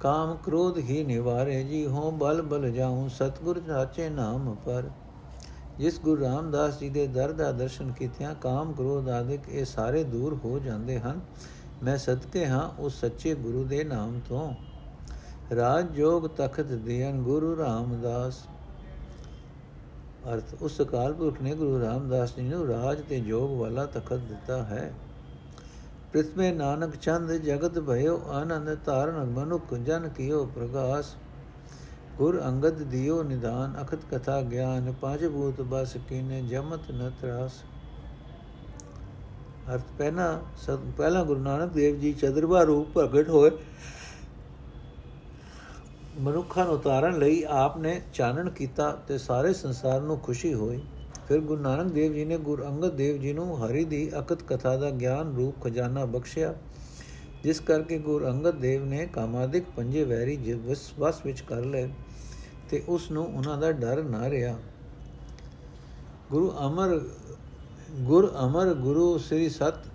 [0.00, 4.90] ਕਾਮ ਕ੍ਰੋਧ ਹੀ ਨਿਵਾਰੇ ਜੀ ਹੋ ਬਲ ਬਲ ਜਾਉ ਸਤਗੁਰ ਸਾਚੇ ਨਾਮ ਪਰ।
[5.78, 10.38] ਜਿਸ ਗੁਰੂ ਰਾਮਦਾਸ ਜੀ ਦੇ ਦਰ ਦਾ ਦਰਸ਼ਨ ਕੀਤਿਆਂ ਕਾਮ ਕ੍ਰੋਧ ਆਦਿਕ ਇਹ ਸਾਰੇ ਦੂਰ
[10.44, 11.20] ਹੋ ਜਾਂਦੇ ਹਨ।
[11.82, 14.54] ਮੈਂ ਸਦਕੇ ਹਾਂ ਉਸ ਸੱਚੇ ਗੁਰੂ ਦੇ ਨਾਮ ਤੋਂ।
[15.56, 18.38] ਰਾਜ ਜੋਗ ਤਖਤ ਦੇਨ ਗੁਰੂ ਰਾਮਦਾਸ।
[20.32, 24.62] ਅਰਥ, ਉਸ ਅਕਾਲ ਪੁਰਖ ਨੇ ਗੁਰੂ ਰਾਮਦਾਸ ਜੀ ਨੂੰ ਰਾਜ ਤੇ ਜੋਗ ਵਾਲਾ ਤਖਤ ਦਿੱਤਾ
[24.62, 24.92] ਹੈ।
[26.12, 31.14] ਪ੍ਰਿਥਮੇ ਨਾਨਕ ਚੰਦ, ਜਗਤ ਭਇਓ ਆਨੰਦ ਤਾਰਨ ਮਨੁਖ ਜਨ ਕੀਓ ਪ੍ਰਗਾਸ।
[32.18, 37.62] ਗੁਰ ਅੰਗਦ ਦਿਓ ਨਿਦਾਨ, ਅਖਤ ਕਥਾ ਗਿਆਨ, ਪੰਜ ਭੂਤ ਬਸ ਕੀਨੇ ਜਮਤ ਨ ਤਰਾਸ।
[39.74, 40.40] ਅਰਥ, ਪਹਿਲਾ
[40.98, 43.50] ਪਹਿਲਾ ਗੁਰੂ ਨਾਨਕ ਦੇਵ ਜੀ ਚਦਰਵਾ ਰੂਪ ਪ੍ਰਗਟ ਹੋਏ।
[46.20, 50.80] ਮਨੁੱਖਾਂ ਨੂੰ ਉਤਾਰਨ ਲਈ ਆਪ ਨੇ ਚਾਨਣ ਕੀਤਾ ਤੇ ਸਾਰੇ ਸੰਸਾਰ ਨੂੰ ਖੁਸ਼ੀ ਹੋਈ।
[51.28, 54.76] ਫਿਰ ਗੁਰੂ ਨਾਨਕ ਦੇਵ ਜੀ ਨੇ ਗੁਰੂ ਅੰਗਦ ਦੇਵ ਜੀ ਨੂੰ ਹਰੀ ਦੀ ਅਕਤ ਕਥਾ
[54.76, 56.54] ਦਾ ਗਿਆਨ ਰੂਪ ਖਜ਼ਾਨਾ ਬਖਸ਼ਿਆ,
[57.42, 60.36] ਜਿਸ ਕਰਕੇ ਗੁਰੂ ਅੰਗਦ ਦੇਵ ਨੇ ਕਾਮਾਦਿਕ ਪੰਜੇ ਵੈਰੀ
[60.98, 61.88] ਵਸ ਵਿੱਚ ਕਰ ਲਏ
[62.70, 64.56] ਤੇ ਉਸ ਨੂੰ ਉਹਨਾਂ ਦਾ ਡਰ ਨਾ ਰਿਹਾ।
[66.30, 67.00] ਗੁਰੂ ਅਮਰ,
[68.00, 69.86] ਗੁਰ ਅਮਰ ਗੁਰੂ ਸ੍ਰੀ ਸਤ,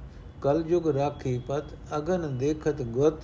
[0.41, 3.21] ਕਲਯੁਗ ਰਾਖੀ ਪਤ, ਅਗਨ ਦੇਖਤ ਗੁਤ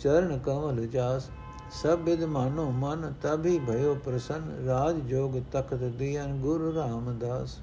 [0.00, 1.28] ਚਰਨ ਕਮਲ ਜਾਸ
[1.72, 7.58] ਸਭ ਵਿਦ ਮਾਨੋ ਮਨ ਤਭੀ ਭਇਓ ਪ੍ਰਸੰਨ, ਰਾਜ ਜੋਗ ਤਖਤ ਦੀਨ ਗੁਰੂ ਰਾਮਦਾਸ।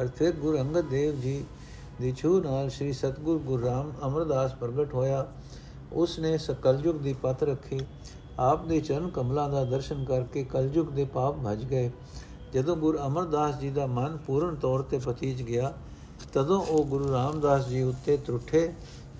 [0.00, 1.44] ਅਰਥੇ ਗੁਰੂ ਅੰਗਦ ਦੇਵ ਜੀ
[2.00, 5.26] ਦੀ ਛੂ ਨਾਲ ਸ੍ਰੀ ਸਤਗੁਰ ਗੁਰੂ ਰਾਮ ਅਮਰਦਾਸ ਪ੍ਰਗਟ ਹੋਇਆ।
[5.92, 7.80] ਉਸ ਨੇ ਸਕਲਯੁਗ ਦੀ ਪਤ ਰੱਖੀ।
[8.38, 11.90] ਆਪ ਦੇ ਚਰਨ ਕਮਲਾਂ ਦਾ ਦਰਸ਼ਨ ਕਰਕੇ ਕਲਯੁਗ ਦੇ ਪਾਪ ਭਜ ਗਏ।
[12.54, 15.72] ਜਦੋਂ ਗੁਰੂ ਅਮਰਦਾਸ ਜੀ ਦਾ ਮਨ ਪੂਰਨ ਤੌਰ ਤੇ ਪਤੀਜ ਗਿਆ,
[16.32, 18.72] ਤਦੋਂ ਉਹ ਗੁਰੂ ਰਾਮਦਾਸ ਜੀ ਉੱਤੇ ਤਰੁੱਠੇ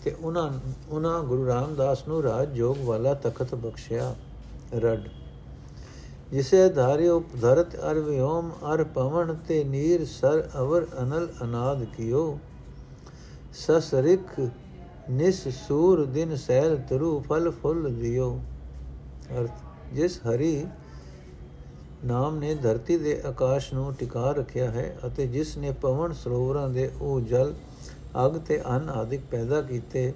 [0.07, 0.51] ਤੇ ਉਹਨਾਂ
[0.91, 4.15] ਉਹਨਾਂ ਗੁਰੂ ਰਾਮਦਾਸ ਨੂੰ ਰਾਜ ਜੋਗ ਵਾਲਾ ਤਖਤ ਬਖਸ਼ਿਆ
[4.75, 4.99] ਰੜ
[6.33, 12.39] ਜਿਸੇ ਧਾਰਿਓ ਧਰਤ ਅਰ ਵਿਓਮ ਅਰ ਪਵਨ ਤੇ ਨੀਰ ਸਰ ਅਵਰ ਅਨਲ ਅਨਾਦ ਕੀਓ।
[13.57, 14.41] ਸਸਰਿਕ
[15.11, 18.31] ਨਿਸ ਸੂਰ ਦਿਨ ਸੈਲ ਤਰੂ ਫਲ ਫੁੱਲ ਦਿਓ।
[19.39, 19.51] ਅਰਥ,
[19.95, 20.67] ਜਿਸ ਹਰੀ
[22.05, 26.91] ਨਾਮ ਨੇ ਧਰਤੀ ਦੇ ਆਕਾਸ਼ ਨੂੰ ਟਿਕਾ ਰੱਖਿਆ ਹੈ ਅਤੇ ਜਿਸ ਨੇ ਪਵਨ ਸਰੋਵਰਾਂ ਦੇ
[27.01, 27.55] ਉਹ ਜਲ
[28.25, 30.13] ਅਗ ਤੇ ਅਨ ਆਦਿਕ ਪੈਦਾ ਕੀਤੇ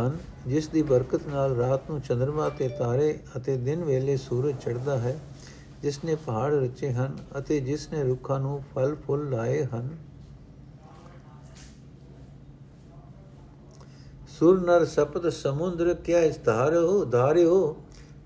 [0.00, 4.98] ਹਨ, ਜਿਸ ਦੀ ਬਰਕਤ ਨਾਲ ਰਾਤ ਨੂੰ ਚੰ드ਰਮਾ ਤੇ ਤਾਰੇ ਅਤੇ ਦਿਨ ਵੇਲੇ ਸੂਰਜ ਚੜ੍ਹਦਾ
[4.98, 5.18] ਹੈ
[5.82, 9.88] ਜਿਸ ਨੇ ਪਹਾੜ ਰਚੇ ਹਨ ਅਤੇ ਜਿਸ ਨੇ ਰੁੱਖਾਂ ਨੂੰ ਫਲ ਫੁੱਲ ਲਾਏ ਹਨ।
[14.28, 17.76] ਸੁਰ ਨਰ ਸਪਤ ਸਮੁੰਦਰ ਕਿਆ ਇਸਤਾਰੋ ਧਾਰਿਓ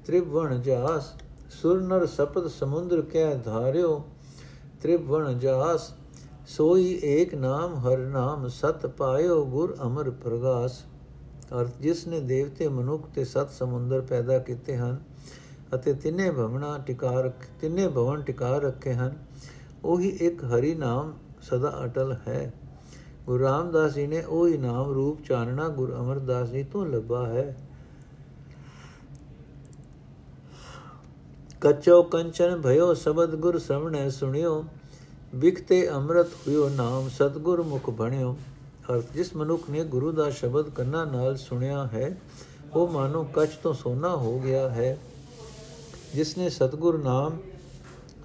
[0.06, 1.12] ਤ੍ਰਿਵਣ ਜਾਸ।
[1.52, 4.02] ਸੁਰ ਨਰ ਸਪਤ ਸਮੁੰਦਰ ਕਿਆ ਧਾਰਿਓ
[4.82, 5.92] ਤ੍ਰਿਵਣ ਜਾਸ।
[6.46, 10.82] ਸੋਈ ਏਕ ਨਾਮ ਹਰ ਨਾਮ ਸਤ ਪਾਇਓ ਗੁਰ ਅਮਰ ਪ੍ਰਗਾਸ।
[11.52, 14.98] ਅਰ ਜਿਸ ਨੇ ਦੇਵਤੇ ਮਨੁੱਖ ਤੇ ਸਤ ਸਮੁੰਦਰ ਪੈਦਾ ਕੀਤੇ ਹਨ
[15.74, 19.16] ਅਤੇ ਤਿੰਨੇ ਭਵਨਾ ਟਿਕਾ ਰੱਖ, ਤਿੰਨੇ ਭਵਨ ਟਿਕਾ ਰੱਖੇ ਹਨ,
[19.84, 22.52] ਉਹੀ ਇੱਕ ਹਰੀ ਨਾਮ ਸਦਾ ਅਟਲ ਹੈ।
[23.26, 27.56] ਗੁਰੂ ਰਾਮਦਾਸ ਜੀ ਨੇ ਉਹੀ ਨਾਮ ਰੂਪ ਚਾਨਣਾ ਗੁਰੂ ਅਮਰਦਾਸ ਜੀ ਤੋਂ ਲੱਭਾ ਹੈ।
[31.60, 34.64] ਕਚੋ ਕੰਚਨ ਭਇਓ ਸ਼ਬਦ ਗੁਰ ਸਵਣੇ ਸੁਣਿਓ
[35.34, 38.36] ਵਿਖਤੇ ਅੰਮ੍ਰਿਤ ਹੋਇਓ ਨਾਮ ਸਤਗੁਰ ਮੁਖ ਬਣਿਓ।
[38.90, 42.16] ਅਰਥ, ਜਿਸ ਮਨੁੱਖ ਨੇ ਗੁਰੂ ਦਾ ਸ਼ਬਦ ਕੰਨਾਂ ਨਾਲ ਸੁਣਿਆ ਹੈ,
[42.74, 44.98] ਉਹ ਮਾਨੋ ਕੱਚ ਤੋਂ ਸੋਨਾ ਹੋ ਗਿਆ ਹੈ।
[46.14, 47.38] ਜਿਸ ਨੇ ਸਤਗੁਰ ਨਾਮ,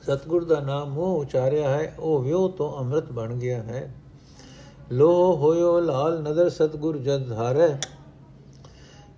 [0.04, 3.94] ਸਤਗੁਰ ਦਾ ਨਾਮ ਉਹ ਉਚਾਰਿਆ ਹੈ, ਉਹ ਵਿਉ ਤੋਂ ਅੰਮ੍ਰਿਤ ਬਣ ਗਿਆ ਹੈ।
[4.92, 7.76] ਲੋ ਹੋਇਓ ਲਾਲ ਨਦਰ ਸਤਗੁਰ ਜਦ ਧਾਰੇ,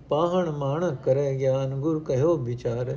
[0.08, 2.96] ਪਾਹਣ ਮਾਣ ਕਰੇ ਗਿਆਨ ਗੁਰ ਕਹਿਓ ਵਿਚਾਰੇ।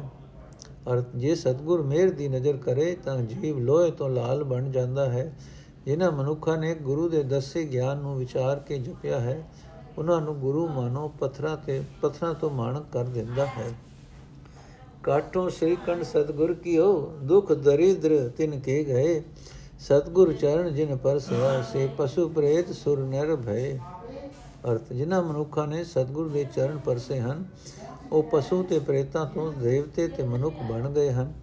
[0.91, 5.33] ਅਰ ਜੇ ਸਤਗੁਰ ਮੇਰ ਦੀ ਨਜ਼ਰ ਕਰੇ ਤਾਂ ਜੀਵ ਲੋਹੇ ਤੋਂ ਲਾਲ ਬਣ ਜਾਂਦਾ ਹੈ।
[5.85, 9.43] ਜਿਨ੍ਹਾਂ ਮਨੁੱਖਾਂ ਨੇ ਗੁਰੂ ਦੇ ਦੱਸੇ ਗਿਆਨ ਨੂੰ ਵਿਚਾਰ ਕੇ ਜਪਿਆ ਹੈ।
[9.97, 13.71] ਉਹਨਾਂ ਨੂੰ ਗੁਰੂ ਮਾਨੋ ਪਥਰਾ ਤੇ, ਪਥਰਾ ਤੋਂ ਮਾਣਕ ਕਰ ਦਿੰਦਾ ਹੈ।
[15.03, 19.23] ਕਾਟੋਂ ਸ੍ਰੀ ਕੰਡ ਸਤਗੁਰ ਕੀਓ, ਦੁਖ ਦਰਿਦਰ ਤਿਨ ਕੇ ਗਏ।
[19.79, 23.77] ਸਤਗੁਰ ਚਰਨ ਜਿਨ ਪਰ ਸੇਵਾ ਸੇ ਪਸ਼ੂ ਪ੍ਰੇਤ ਸੁਰ ਨਰ ਭਏ
[24.71, 27.45] ਅਰਥ, ਜਿਨ੍ਹਾਂ ਮਨੁੱਖਾਂ ਨੇ ਸਤਗੁਰ ਦੇ ਚਰਨ ਪਰਸੇ ਹਨ
[28.11, 31.33] ਉਹ ਪਸ਼ੂ ਤੇ ਪ੍ਰੇਤਾਂ ਤੋਂ ਦੇਵਤੇ ਤੇ ਮਨੁੱਖ ਬਣ ਗਏ ਹਨ।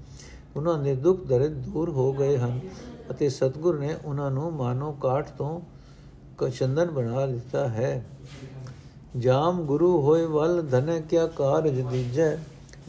[0.56, 2.60] ਉਹਨਾਂ ਦੇ ਦੁੱਖ ਦਰਦ ਦੂਰ ਹੋ ਗਏ ਹਨ
[3.10, 5.60] ਅਤੇ ਸਤਗੁਰ ਨੇ ਉਹਨਾਂ ਨੂੰ ਮਾਨੋ ਕਾਠ ਤੋਂ
[6.38, 8.04] ਕਚੰਦਨ ਬਣਾ ਦਿੱਤਾ ਹੈ।
[9.18, 12.36] ਜਾਮ ਗੁਰੂ ਹੋਏ ਵਲ ਧਨ ਕਿਆ ਕਾਰਜ ਦੀਜੈ,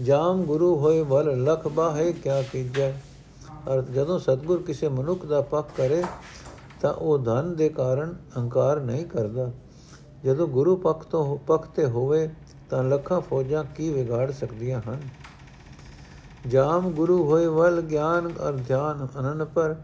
[0.04, 2.92] ਜਾਮ ਗੁਰੂ ਹੋਏ ਵਲ ਲਖ ਬਾਹੇ ਕਿਆ ਕੀਜੈ।
[3.74, 6.04] ਅਰ ਜਦੋਂ ਸਤਗੁਰ ਕਿਸੇ ਮਨੁੱਖ ਦਾ ਪੱਖ ਕਰੇ
[6.82, 9.52] ਤਾਂ ਉਹ ਧਨ ਦੇ ਕਾਰਨ ਹੰਕਾਰ ਨਹੀਂ ਕਰਦਾ।
[10.26, 12.30] ਜਦੋਂ ਗੁਰੂ ਪੱਖ ਤੋਂ, ਪੱਖ ਤੇ ਹੋਵੇ
[12.70, 15.02] ਤਾਂ ਲੱਖਾਂ ਫੌਜਾਂ ਕੀ ਵਿਗਾੜ ਸਕਦੀਆਂ ਹਨ?
[16.48, 19.76] ਜਾਮ ਗੁਰੂ ਹੋਏ ਵਲ ਗਿਆਨ ਅਰ ਧਿਆਨ ਅਨਨ ਪਰ,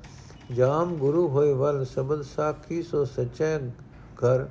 [0.56, 3.58] ਜਾਮ ਗੁਰੂ ਹੋਏ ਵੱਲ ਸ਼ਬਦ ਸਾਖੀ ਸੋ ਸਚੈ
[4.16, 4.50] ਘਰ।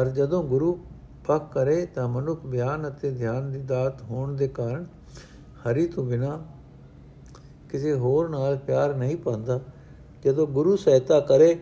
[0.00, 0.78] ਅਰ ਜਦੋਂ ਗੁਰੂ
[1.26, 4.86] ਪੱਕ ਕਰੇ ਤਾਂ ਮਨੁੱਖ ਬਿਆਨ ਅਤੇ ਧਿਆਨ ਦੀ ਦਾਤ ਹੋਣ ਦੇ ਕਾਰਨ
[5.46, 6.44] ਹਰੀ ਤੋਂ ਬਿਨਾ
[7.70, 9.60] ਕਿਸੇ ਹੋਰ ਨਾਲ ਪਿਆਰ ਨਹੀਂ ਪਾਉਂਦਾ।
[10.24, 11.58] ਜਦੋਂ ਗੁਰੂ ਸਹਾਇਤਾ ਕਰੇ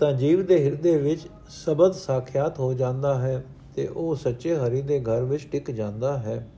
[0.00, 5.00] ਤਾਂ ਜੀਵ ਦੇ ਹਿਰਦੇ ਵਿੱਚ ਸ਼ਬਦ ਸਾਖਿਆਤ ਹੋ ਜਾਂਦਾ ਹੈ ਤੇ ਉਹ ਸੱਚੇ ਹਰੀ ਦੇ
[5.00, 6.48] ਘਰ ਵਿੱਚ ਟਿਕ ਜਾਂਦਾ ਹੈ।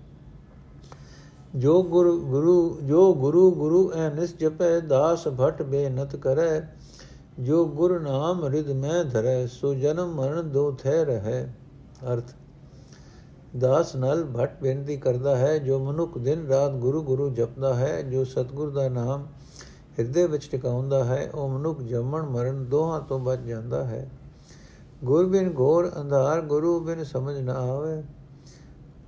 [1.57, 6.61] ਜੋ ਗੁਰੂ ਗੁਰੂ, ਜੋ ਗੁਰੂ ਗੁਰੂ ਐ ਨਿਸ ਜਪੈ, ਦਾਸ ਭਟ ਬੇਨਤ ਕਰੈ।
[7.39, 11.55] ਜੋ ਗੁਰ ਨਾਮ ਰਿਦ ਮੈਂ ਧਰੈ, ਸੋ ਜਨਮ ਮਰਨ ਦੋ ਥੈ ਰਹੈ।
[12.13, 12.25] ਅਰਥ,
[13.59, 18.25] ਦਾਸ ਨਲ ਭਟ ਬੇਨਤੀ ਕਰਦਾ ਹੈ, ਜੋ ਮਨੁੱਖ ਦਿਨ ਰਾਤ ਗੁਰੂ ਗੁਰੂ ਜਪਦਾ ਹੈ, ਜੋ
[18.25, 19.27] ਸਤਗੁਰ ਦਾ ਨਾਮ
[19.99, 24.11] ਹਿਰਦੇ ਵਿੱਚ ਟਿਕਾਉਂਦਾ ਹੈ, ਉਹ ਮਨੁੱਖ ਜੰਮਣ ਮਰਨ ਦੋਹਾਂ ਤੋਂ ਬਚ ਜਾਂਦਾ ਹੈ।
[25.05, 28.03] ਗੁਰ ਬਿਨ ਘੋਰ ਅੰਧਾਰ, ਗੁਰੂ ਬਿਨ ਸਮਝ ਨਾ ਆਵੇ।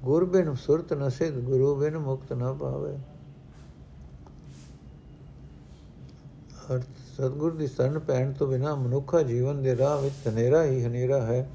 [0.03, 2.99] ਗੁਰ ਬਿਨ ਸੁਰਤ ਨ ਸਿਧ, ਗੁਰੂ ਬਿਨ ਮੁਕਤ ਨਾ ਪਾਵੇ।
[6.73, 11.23] ਅਰਥ, ਸਤਗੁਰ ਦੀ ਸ਼ਰਨ ਪੈਣ ਤੋਂ ਬਿਨਾ ਮਨੁੱਖਾ ਜੀਵਨ ਦੇ ਰਾਹ ਵਿੱਚ ਹਨੇਰਾ ਹੀ ਹਨੇਰਾ
[11.23, 11.51] ਹੈ।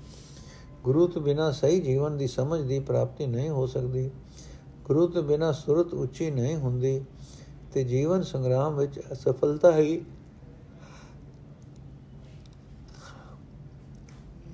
[0.84, 4.12] ਗੁਰੂ ਤੋਂ ਬਿਨਾ ਸਹੀ ਜੀਵਨ ਦੀ ਸਮਝ ਦੀ ਪ੍ਰਾਪਤੀ ਨਹੀਂ ਹੋ ਸਕਦੀ।
[4.86, 7.06] ਗੁਰੂ ਤੋਂ ਬਿਨਾ ਸੁਰਤ ਉੱਚੀ ਨਹੀਂ ਹੁੰਦੀ।
[7.74, 10.02] ਤੇ ਜੀਵਨ ਸੰਗਰਾਮ ਵਿੱਚ ਅਸਫਲਤਾ ਹੀ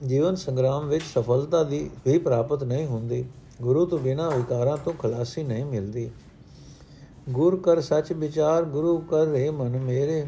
[0.05, 3.25] ਜੀਵਨ ਸੰਗਰਾਮ ਵਿੱਚ ਸਫਲਤਾ ਦੀ ਵੀ ਪ੍ਰਾਪਤ ਨਹੀਂ ਹੁੰਦੀ।
[3.61, 6.11] ਗੁਰੂ ਤੋਂ ਬਿਨਾ ਵਿਕਾਰਾਂ ਤੋਂ ਖਲਾਸੀ ਨਹੀਂ ਮਿਲਦੀ।
[7.29, 10.27] ਗੁਰ ਕਰ ਸੱਚ ਵਿਚਾਰ, ਗੁਰੂ ਕਰ ਰੇ ਮਨ ਮੇਰੇ।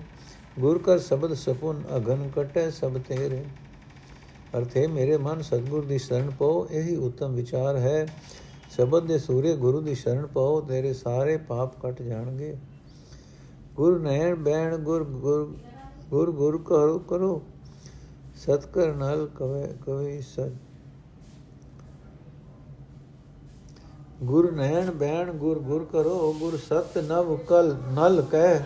[0.60, 3.45] ਗੁਰ ਕਰ ਸ਼ਬਦ ਸਪੁਨ, ਅਗਨ ਕਟੈ ਸਭ ਤੇਰੇ।
[4.58, 8.08] ਅਰਥੇ ਮੇਰੇ ਮਨ ਸਤਗੁਰ ਦੀ ਸ਼ਰਨ ਪਾਓ, ਇਹੀ ਉੱਤਮ ਵਿਚਾਰ ਹੈ।
[8.76, 12.58] ਸ਼ਬਦ ਦੇ ਸੂਰੇ ਗੁਰੂ ਦੀ ਸ਼ਰਨ ਪਾਓ, ਤੇਰੇ ਸਾਰੇ ਪਾਪ ਕੱਟ ਜਾਣਗੇ।
[13.78, 15.56] ਗੁਰ ਨੈਣ ਬੈਣ ਗੁਰ ਗੁਰ
[16.10, 17.42] ਗੁਰ ਗੁਰ ਕਰੋ ਕਰੋ।
[18.36, 20.52] ਸਤਕਰ ਨਾਲ ਕਵੇ ਕਵੇ ਸਤ
[24.24, 28.60] ਗੁਰ ਨੈਣ ਬੈਣ ਗੁਰ ਗੁਰ ਕਰੋ, ਗੁਰ ਸਤ ਨਵ ਕਲ ਨਲ ਕਹਿ।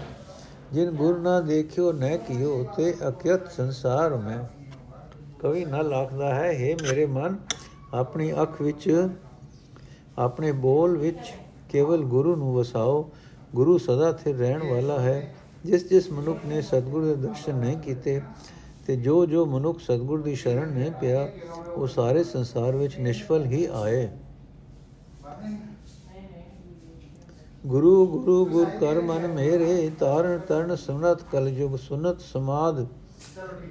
[0.73, 4.43] ਜਿਨ ਗੁਰ ਨਾ ਦੇਖਿਓ, ਨਹਿ ਕੀਓ, ਤੇ ਅਕਿਤ ਸੰਸਾਰ ਮੈਂ।
[5.39, 7.35] ਕਵੀ ਨਲ ਆਖਦਾ ਹੈ हे ਮੇਰੇ ਮਨ,
[7.93, 9.09] ਆਪਣੀ ਅੱਖ ਵਿੱਚ,
[10.17, 11.33] ਆਪਣੇ ਬੋਲ ਵਿੱਚ
[11.69, 13.09] ਕੇਵਲ ਗੁਰੂ ਨੂੰ ਵਸਾਓ।
[13.55, 15.35] ਗੁਰੂ ਸਦਾ ਸਥਿਰ ਰਹਿਣ ਵਾਲਾ ਹੈ।
[15.65, 18.21] ਜਿਸ ਜਿਸ ਮਨੁੱਖ ਨੇ ਸਤਿਗੁਰੂ ਦੇ ਦਰਸ਼ਨ ਨਹੀਂ ਕੀਤੇ
[18.87, 21.27] ਤੇ ਜੋ ਜੋ ਮਨੁੱਖ ਸਤਿਗੁਰ ਦੀ ਸ਼ਰਨ ਨਹੀਂ ਪਿਆ,
[21.75, 24.09] ਉਹ ਸਾਰੇ ਸੰਸਾਰ ਵਿੱਚ ਨਿਸ਼ਫਲ ਹੀ ਆਏ।
[27.65, 32.85] ਗੁਰੂ ਗੁਰੂ, ਗੁਰ ਕਰ ਮਨ ਮੇਰੇ, ਤਾਰਨ ਤਰਨ ਸੁਨਤ ਕਲ ਜੁਗ ਸੁਨਤ ਸਮਾਦ,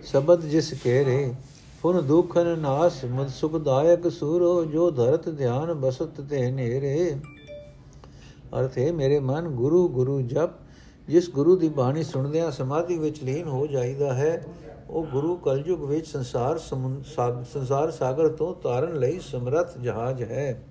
[0.04, 1.32] ਸ਼ਬਦ ਜਿਸ ਕਹਿ ਰੇ
[1.82, 7.16] ਫੁਨ ਦੁਖਨ ਨਾਸ, ਮਦ ਸੁਖਦਾਇਕ ਸੂਰੋ, ਜੋ ਧਰਤ ਧਿਆਨ ਬਸਤ ਤੇ ਨੇਰੇ
[8.58, 10.50] ਅਰਥ ਹੈ, ਮੇਰੇ ਮਨ ਗੁਰੂ ਗੁਰੂ ਜਪ,
[11.08, 14.42] ਜਿਸ ਗੁਰੂ ਦੀ ਬਾਣੀ ਸੁਣਦਿਆਂ ਸਮਾਧੀ ਵਿੱਚ ਲੀਨ ਹੋ ਜਾਈਦਾ ਹੈ,
[14.90, 20.62] ਉਹ ਗੁਰੂ ਕਲਯੁਗ ਵਿੱਚ ਸੰਸਾਰ ਸੰਸਾਰ ਸਾਗਰ ਤੋਂ ਤਾਰਨ ਲਈ ਸਮਰੱਥ ਜਹਾਜ਼ ਹੈ।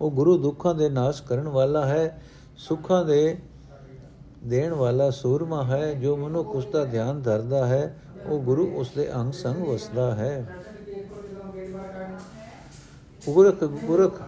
[0.00, 2.22] ਉਹ ਗੁਰੂ ਦੁੱਖਾਂ ਦੇ ਨਾਸ਼ ਕਰਨ ਵਾਲਾ ਹੈ,
[2.58, 3.36] ਸੁੱਖਾਂ ਦੇ
[4.44, 9.08] ਦੇਣ ਵਾਲਾ ਸੂਰਮਾ ਹੈ, ਜੋ ਮਨੁੱਖ ਉਸ ਦਾ ਧਿਆਨ ਧਰਦਾ ਹੈ, ਉਹ ਗੁਰੂ ਉਸ ਦੇ
[9.14, 10.46] ਅੰਗ ਸੰਗ ਵਸਦਾ ਹੈ।
[13.24, 14.20] ਪੁਰਖ ਪੁਰਖ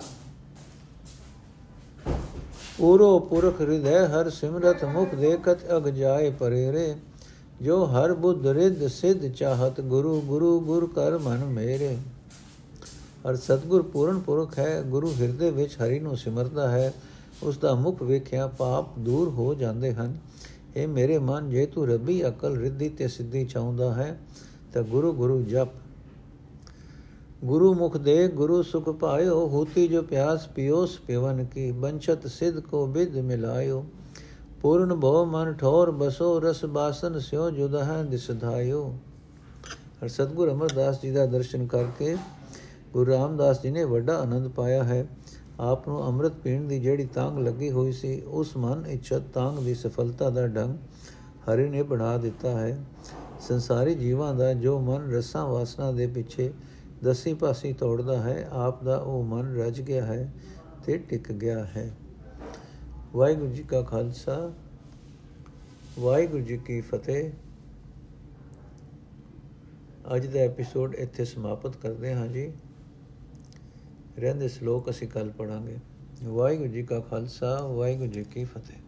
[2.79, 6.95] ਪੂਰੋ ਪੁਰਖ ਹਿਰਦੈ ਹਰ ਸਿਮਰਤ ਮੁਖ ਦੇਖਤ ਅਗ ਜਾਏ ਪਰੇਰੇ,
[7.62, 11.97] ਜੋ ਹਰ ਬੁੱਧ ਰਿਦ ਸਿਧ ਚਾਹਤ ਗੁਰੂ ਗੁਰੂ ਗੁਰ ਕਰ ਮਨ ਮੇਰੇ।
[13.29, 16.93] ਅਰ ਸਤਗੁਰ ਪੂਰਨ ਪੁਰਖ ਹੈ, ਗੁਰੂ ਹਿਰਦੇ ਵਿੱਚ ਹਰੀ ਨੂੰ ਸਿਮਰਦਾ ਹੈ
[17.43, 20.17] ਉਸ ਦਾ ਮੁਖ ਵੇਖਿਆ ਪਾਪ ਦੂਰ ਹੋ ਜਾਂਦੇ ਹਨ।
[20.77, 24.19] ਇਹ ਮੇਰੇ ਮਨ, ਜੇ ਤੂੰ ਰੱਬੀ ਅਕਲ ਰਿੱਧੀ ਤੇ ਸਿੱਧੀ ਚਾਹੁੰਦਾ ਹੈ,
[24.75, 25.69] ਤਾਂ ਗੁਰੂ ਗੁਰੂ ਜਪ
[27.44, 32.87] ਗੁਰੂ ਮੁਖ ਦੇ ਗੁਰੂ ਸੁਖ ਪਾਇਓ, ਹੋਤੀ ਜੋ ਪਿਆਸ ਪਿਓਸ ਪਿਵਨ ਕੀ ਬੰਛਤ ਸਿਧ ਕੋ
[32.87, 33.85] ਬਿਦ ਮਿਲਾਇਓ।
[34.62, 38.98] ਪੂਰਨ ਭਉ ਮਨ ਠੋਰ ਬਸੋ, ਰਸ ਬਾਸਨ ਸਿਓ ਜੁਦਹ ਦਿਸਧਾਇਓ
[40.03, 42.16] ਹਰ ਸਤਗੁਰ ਅਮਰਦਾਸ ਜੀ ਦਾ ਦਰਸ਼ਨ ਕਰਕੇ
[42.92, 45.07] ਗੁਰੂ ਰਾਮਦਾਸ ਜੀ ਨੇ ਵੱਡਾ ਆਨੰਦ ਪਾਇਆ ਹੈ।
[45.61, 49.74] ਆਪ ਨੂੰ ਅੰਮ੍ਰਿਤ ਪੀਣ ਦੀ ਜਿਹੜੀ ਤਾਂਗ ਲੱਗੀ ਹੋਈ ਸੀ, ਉਸ ਮਨ ਇੱਛਤ ਤਾਂਗ ਦੀ
[49.74, 50.77] ਸਫਲਤਾ ਦਾ ਢੰਗ
[51.48, 52.79] ਹਰੀ ਨੇ ਬਣਾ ਦਿੱਤਾ ਹੈ।
[53.40, 56.53] ਸੰਸਾਰੀ ਜੀਵਾਂ ਦਾ ਜੋ ਮਨ ਰਸਾਂ ਵਾਸਨਾ ਦੇ ਪਿੱਛੇ
[57.05, 60.33] ਦਸੀ ਪਾਸੀ ਤੋੜਦਾ ਹੈ, ਆਪ ਦਾ ਉਹ ਮਨ ਰਜ ਗਿਆ ਹੈ
[60.87, 61.91] ਤੇ ਟਿਕ ਗਿਆ ਹੈ।
[63.15, 64.53] ਵਾਹਿਗੁਰੂ ਜੀ ਕਾ ਖਾਲਸਾ,
[65.99, 67.31] ਵਾਹਿਗੁਰੂ ਜੀ ਕੀ ਫਤਿਹ।
[70.17, 72.53] ਅੱਜ ਦਾ ਐਪੀਸੋਡ ਇੱਥੇ ਸਮਾਪਤ ਕਰਦੇ ਹਾਂ ਜੀ।
[74.19, 75.77] ਰਹਿੰਦੇ ਸ਼ਲੋਕ ਅਸੀਂ ਕੱਲ ਪੜਾਂਗੇ
[76.25, 78.88] ਵਾਹਿਗੁਰੂ ਜੀ ਕਾ ਖਾਲਸਾ, ਵਾਹਿਗੁਰੂ ਜੀ ਕੀ ਫਤਿਹ।